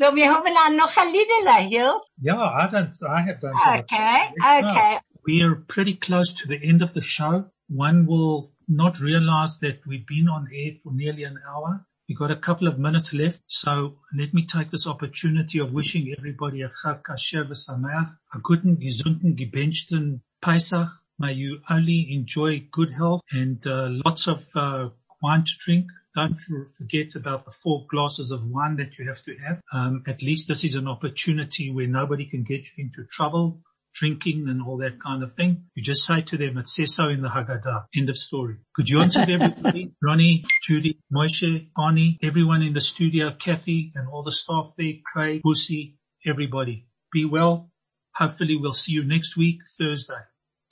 so 0.00 0.16
wir 0.16 0.34
haben 0.34 0.52
dann 0.52 0.76
noch 0.76 0.96
ein 0.96 1.12
Liedele 1.12 1.68
hier. 1.68 2.00
Yeah, 2.20 2.42
I 2.42 2.66
don't, 2.66 2.92
I 3.08 3.20
have 3.20 3.40
done 3.40 3.54
Okay, 3.54 4.32
okay. 4.42 4.98
We 5.24 5.42
are 5.42 5.54
pretty 5.54 5.94
close 5.94 6.34
to 6.42 6.48
the 6.48 6.58
end 6.60 6.82
of 6.82 6.92
the 6.92 7.02
show. 7.02 7.44
One 7.68 8.06
will 8.06 8.50
not 8.66 8.98
realize 8.98 9.60
that 9.60 9.86
we've 9.86 10.08
been 10.08 10.28
on 10.28 10.48
air 10.52 10.72
for 10.82 10.92
nearly 10.92 11.22
an 11.22 11.38
hour. 11.48 11.86
We've 12.12 12.18
got 12.18 12.30
a 12.30 12.36
couple 12.36 12.68
of 12.68 12.78
minutes 12.78 13.14
left. 13.14 13.40
So 13.46 13.96
let 14.14 14.34
me 14.34 14.44
take 14.44 14.70
this 14.70 14.86
opportunity 14.86 15.60
of 15.60 15.72
wishing 15.72 16.14
everybody 16.18 16.60
a 16.60 16.68
Chag 16.68 17.02
Kasher 17.04 17.48
v'Sameach, 17.48 18.18
a 18.34 18.38
guten, 18.38 18.76
gesunden, 18.76 19.34
gebenchten 19.34 20.20
Pesach. 20.42 20.90
May 21.18 21.32
you 21.32 21.62
only 21.70 22.12
enjoy 22.12 22.68
good 22.70 22.92
health 22.92 23.22
and 23.30 23.66
uh, 23.66 23.88
lots 24.04 24.28
of 24.28 24.44
uh, 24.54 24.90
wine 25.22 25.44
to 25.44 25.52
drink. 25.58 25.86
Don't 26.14 26.38
forget 26.76 27.14
about 27.14 27.46
the 27.46 27.50
four 27.50 27.86
glasses 27.88 28.30
of 28.30 28.44
wine 28.44 28.76
that 28.76 28.98
you 28.98 29.08
have 29.08 29.24
to 29.24 29.34
have. 29.46 29.62
Um, 29.72 30.02
at 30.06 30.20
least 30.20 30.48
this 30.48 30.64
is 30.64 30.74
an 30.74 30.88
opportunity 30.88 31.70
where 31.70 31.86
nobody 31.86 32.26
can 32.26 32.42
get 32.42 32.66
you 32.76 32.84
into 32.84 33.04
trouble, 33.04 33.62
drinking 33.94 34.48
and 34.48 34.62
all 34.62 34.78
that 34.78 35.00
kind 35.00 35.22
of 35.22 35.32
thing. 35.34 35.64
You 35.74 35.82
just 35.82 36.04
say 36.06 36.22
to 36.22 36.36
them, 36.36 36.58
it 36.58 36.68
says 36.68 36.94
so 36.94 37.08
in 37.08 37.22
the 37.22 37.28
Haggadah. 37.28 37.84
End 37.96 38.08
of 38.08 38.16
story. 38.16 38.56
Good 38.74 38.86
Yontif, 38.86 39.28
everybody. 39.28 39.92
Ronnie, 40.02 40.44
Judy, 40.62 40.98
Moshe, 41.12 41.68
Bonnie, 41.74 42.18
everyone 42.22 42.62
in 42.62 42.72
the 42.72 42.80
studio, 42.80 43.30
Kathy 43.30 43.92
and 43.94 44.08
all 44.08 44.22
the 44.22 44.32
staff 44.32 44.72
there, 44.76 44.94
Craig, 45.04 45.42
Bussy, 45.42 45.96
everybody. 46.26 46.86
Be 47.12 47.24
well. 47.24 47.70
Hopefully 48.14 48.56
we'll 48.56 48.72
see 48.72 48.92
you 48.92 49.04
next 49.04 49.36
week, 49.36 49.60
Thursday. 49.78 50.14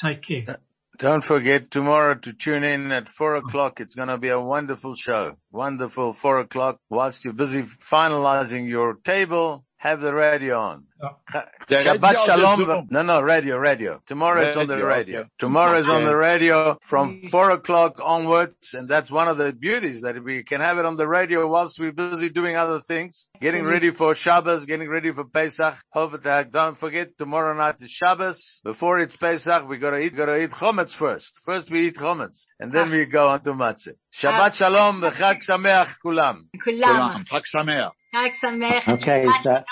Take 0.01 0.23
care. 0.23 0.45
Uh, 0.49 0.55
don't 0.99 1.25
forget 1.25 1.71
tomorrow 1.71 2.15
to 2.15 2.33
tune 2.35 2.63
in 2.63 2.93
at 2.93 3.09
four 3.09 3.37
o'clock. 3.37 3.81
It's 3.81 3.95
going 3.95 4.09
to 4.09 4.19
be 4.19 4.29
a 4.29 4.41
wonderful 4.41 4.95
show. 4.95 5.37
Wonderful 5.51 6.13
four 6.13 6.41
o'clock. 6.41 6.79
Whilst 6.91 7.25
you're 7.25 7.33
busy 7.33 7.63
finalizing 7.63 8.69
your 8.69 8.95
table, 8.95 9.65
have 9.81 10.03
the 10.03 10.13
radio 10.13 10.61
on. 10.61 10.87
Yeah. 11.03 11.09
Cha- 11.33 11.47
The 11.69 11.77
Shabbat 11.77 12.15
or 12.15 12.27
Shalom. 12.27 12.89
No, 12.91 13.01
no, 13.01 13.23
radio, 13.23 13.57
radio. 13.57 14.03
Tomorrow 14.07 14.43
it's 14.43 14.57
on 14.59 14.67
the 14.67 14.75
Radio, 14.75 14.87
radio. 14.87 15.21
okay. 15.21 15.29
Tomorrow 15.39 15.79
is 15.79 15.89
on 15.89 16.05
the 16.05 16.15
radio 16.15 16.77
from 16.83 17.23
four 17.23 17.51
o'clock 17.51 17.99
onwards. 18.05 18.75
And 18.75 18.87
that's 18.91 19.11
one 19.11 19.29
of 19.29 19.39
the 19.39 19.55
beauties 19.55 20.03
that 20.03 20.23
we 20.23 20.43
can 20.43 20.61
have 20.61 20.77
it 20.77 20.85
on 20.85 20.97
the 20.97 21.09
radio 21.09 21.47
whilst 21.49 21.79
we're 21.81 21.93
busy 21.93 22.29
doing 22.29 22.57
other 22.57 22.81
things. 22.81 23.31
Getting 23.41 23.65
ready 23.65 23.91
for 23.91 24.15
Shabbos, 24.15 24.67
getting 24.67 24.91
ready 24.91 25.13
for 25.13 25.25
Pesach. 25.25 25.77
Hope 25.95 26.21
that, 26.25 26.53
don't 26.53 26.77
forget 26.77 27.17
tomorrow 27.17 27.55
night 27.55 27.77
is 27.81 27.91
Shabbos. 27.91 28.61
Before 28.63 28.99
it's 28.99 29.17
Pesach, 29.17 29.67
we 29.67 29.79
gotta 29.79 30.01
eat, 30.01 30.15
gotta 30.15 30.43
eat 30.43 30.51
chometz 30.51 30.93
first. 30.95 31.41
First 31.47 31.71
we 31.71 31.87
eat 31.87 31.95
chometz. 31.95 32.45
And 32.59 32.71
then 32.71 32.89
ah. 32.89 32.93
we 32.93 33.07
go 33.07 33.29
on 33.29 33.41
to 33.45 33.55
matzah. 33.55 33.97
Shabbat 34.13 34.51
ah. 34.51 34.51
Shalom, 34.51 35.01
v'chag 35.01 35.41
sameach 35.49 35.95
kulam. 36.05 36.37
Kulam. 36.67 37.25
Chag 37.25 37.45
Sameach. 37.55 37.93
Okay, 38.89 39.25
so- 39.43 39.63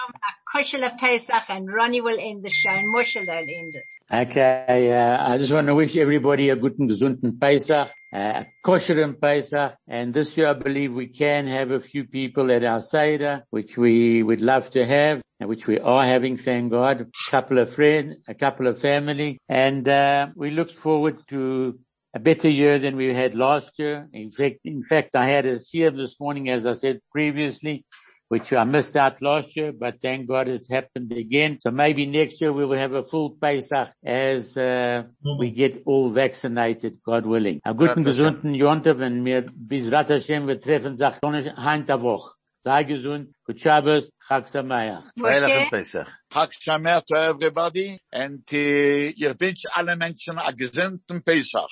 Pesach, 0.98 1.51
and 1.51 1.68
Ronnie 1.72 2.01
will 2.01 2.18
end 2.20 2.44
the 2.44 2.51
show, 2.51 2.70
and 2.70 2.87
Moshe 2.94 3.16
will 3.16 3.29
end 3.31 3.74
it. 3.74 3.85
Okay, 4.11 4.92
uh, 4.92 5.33
I 5.33 5.38
just 5.38 5.53
want 5.53 5.66
to 5.66 5.74
wish 5.74 5.96
everybody 5.96 6.48
a 6.51 6.57
guten, 6.57 6.88
gesunden 6.88 7.38
Pesach, 7.40 7.88
uh, 8.12 8.16
a 8.16 8.46
kosheren 8.64 9.20
Pesach, 9.20 9.74
and 9.88 10.14
this 10.14 10.37
year 10.37 10.51
I 10.51 10.53
believe 10.55 10.94
we 10.94 11.09
can 11.09 11.46
have 11.48 11.70
a 11.72 11.81
few 11.81 12.05
people 12.05 12.51
at 12.51 12.64
our 12.64 12.81
Seder, 12.81 13.44
which 13.51 13.77
we 13.77 14.22
would 14.22 14.40
love 14.40 14.70
to 14.70 14.87
have, 14.87 15.20
and 15.40 15.48
which 15.48 15.66
we 15.66 15.79
are 15.81 16.05
having, 16.07 16.37
thank 16.37 16.70
God, 16.70 17.01
a 17.03 17.31
couple 17.31 17.59
of 17.59 17.74
friends, 17.74 18.16
a 18.29 18.35
couple 18.35 18.66
of 18.68 18.81
family, 18.81 19.38
and, 19.48 19.87
uh, 19.87 20.29
we 20.37 20.51
look 20.51 20.70
forward 20.70 21.18
to 21.29 21.79
a 22.14 22.18
better 22.18 22.48
year 22.48 22.79
than 22.79 22.96
we 22.96 23.12
had 23.12 23.35
last 23.35 23.72
year. 23.79 24.09
In 24.12 24.31
fact, 24.31 24.61
in 24.64 24.83
fact, 24.83 25.14
I 25.14 25.27
had 25.27 25.44
a 25.44 25.59
seer 25.59 25.90
this 25.90 26.18
morning, 26.18 26.48
as 26.48 26.64
I 26.64 26.72
said 26.72 27.01
previously, 27.12 27.85
which 28.28 28.52
I 28.52 28.64
missed 28.64 28.96
out 28.96 29.20
last 29.22 29.56
year, 29.56 29.72
but 29.72 30.00
thank 30.00 30.28
God 30.28 30.48
it's 30.48 30.68
happened 30.68 31.12
again. 31.12 31.58
So 31.62 31.70
maybe 31.70 32.06
next 32.06 32.40
year 32.40 32.52
we 32.52 32.64
will 32.64 32.78
have 32.78 32.92
a 32.92 33.02
full 33.02 33.30
Pesach 33.30 33.88
as 34.04 34.56
uh, 34.56 35.04
we 35.38 35.50
get 35.50 35.82
all 35.86 36.10
vaccinated, 36.10 36.98
God 37.04 37.26
willing. 37.26 37.60
A 37.64 37.74
guten, 37.74 38.04
gesunden 38.04 38.54
Jontov 38.54 39.00
und 39.00 39.22
mir 39.22 39.46
bis 39.54 39.90
Rat 39.90 40.10
Hashem 40.10 40.46
wir 40.46 40.60
treffen 40.60 40.96
sich 40.96 41.56
heint 41.56 41.90
a 41.90 42.00
Woche. 42.00 42.34
Sei 42.60 42.82
gesund, 42.82 43.32
gut 43.46 43.60
Shabbos, 43.60 44.10
Chag 44.28 44.48
Samayach. 44.48 45.04
Freilich 45.16 45.48
Moshe, 45.48 45.58
und 45.60 45.70
Pesach. 45.70 46.08
Chag 46.30 46.52
Sameach 46.60 47.04
to 47.06 47.14
everybody. 47.14 47.98
And 48.12 48.42
uh, 48.52 49.12
ich 49.16 49.40
wünsche 49.40 49.68
alle 49.72 49.96
Menschen 49.96 50.38
a 50.38 50.50
gesunden 50.50 51.22
Pesach. 51.24 51.68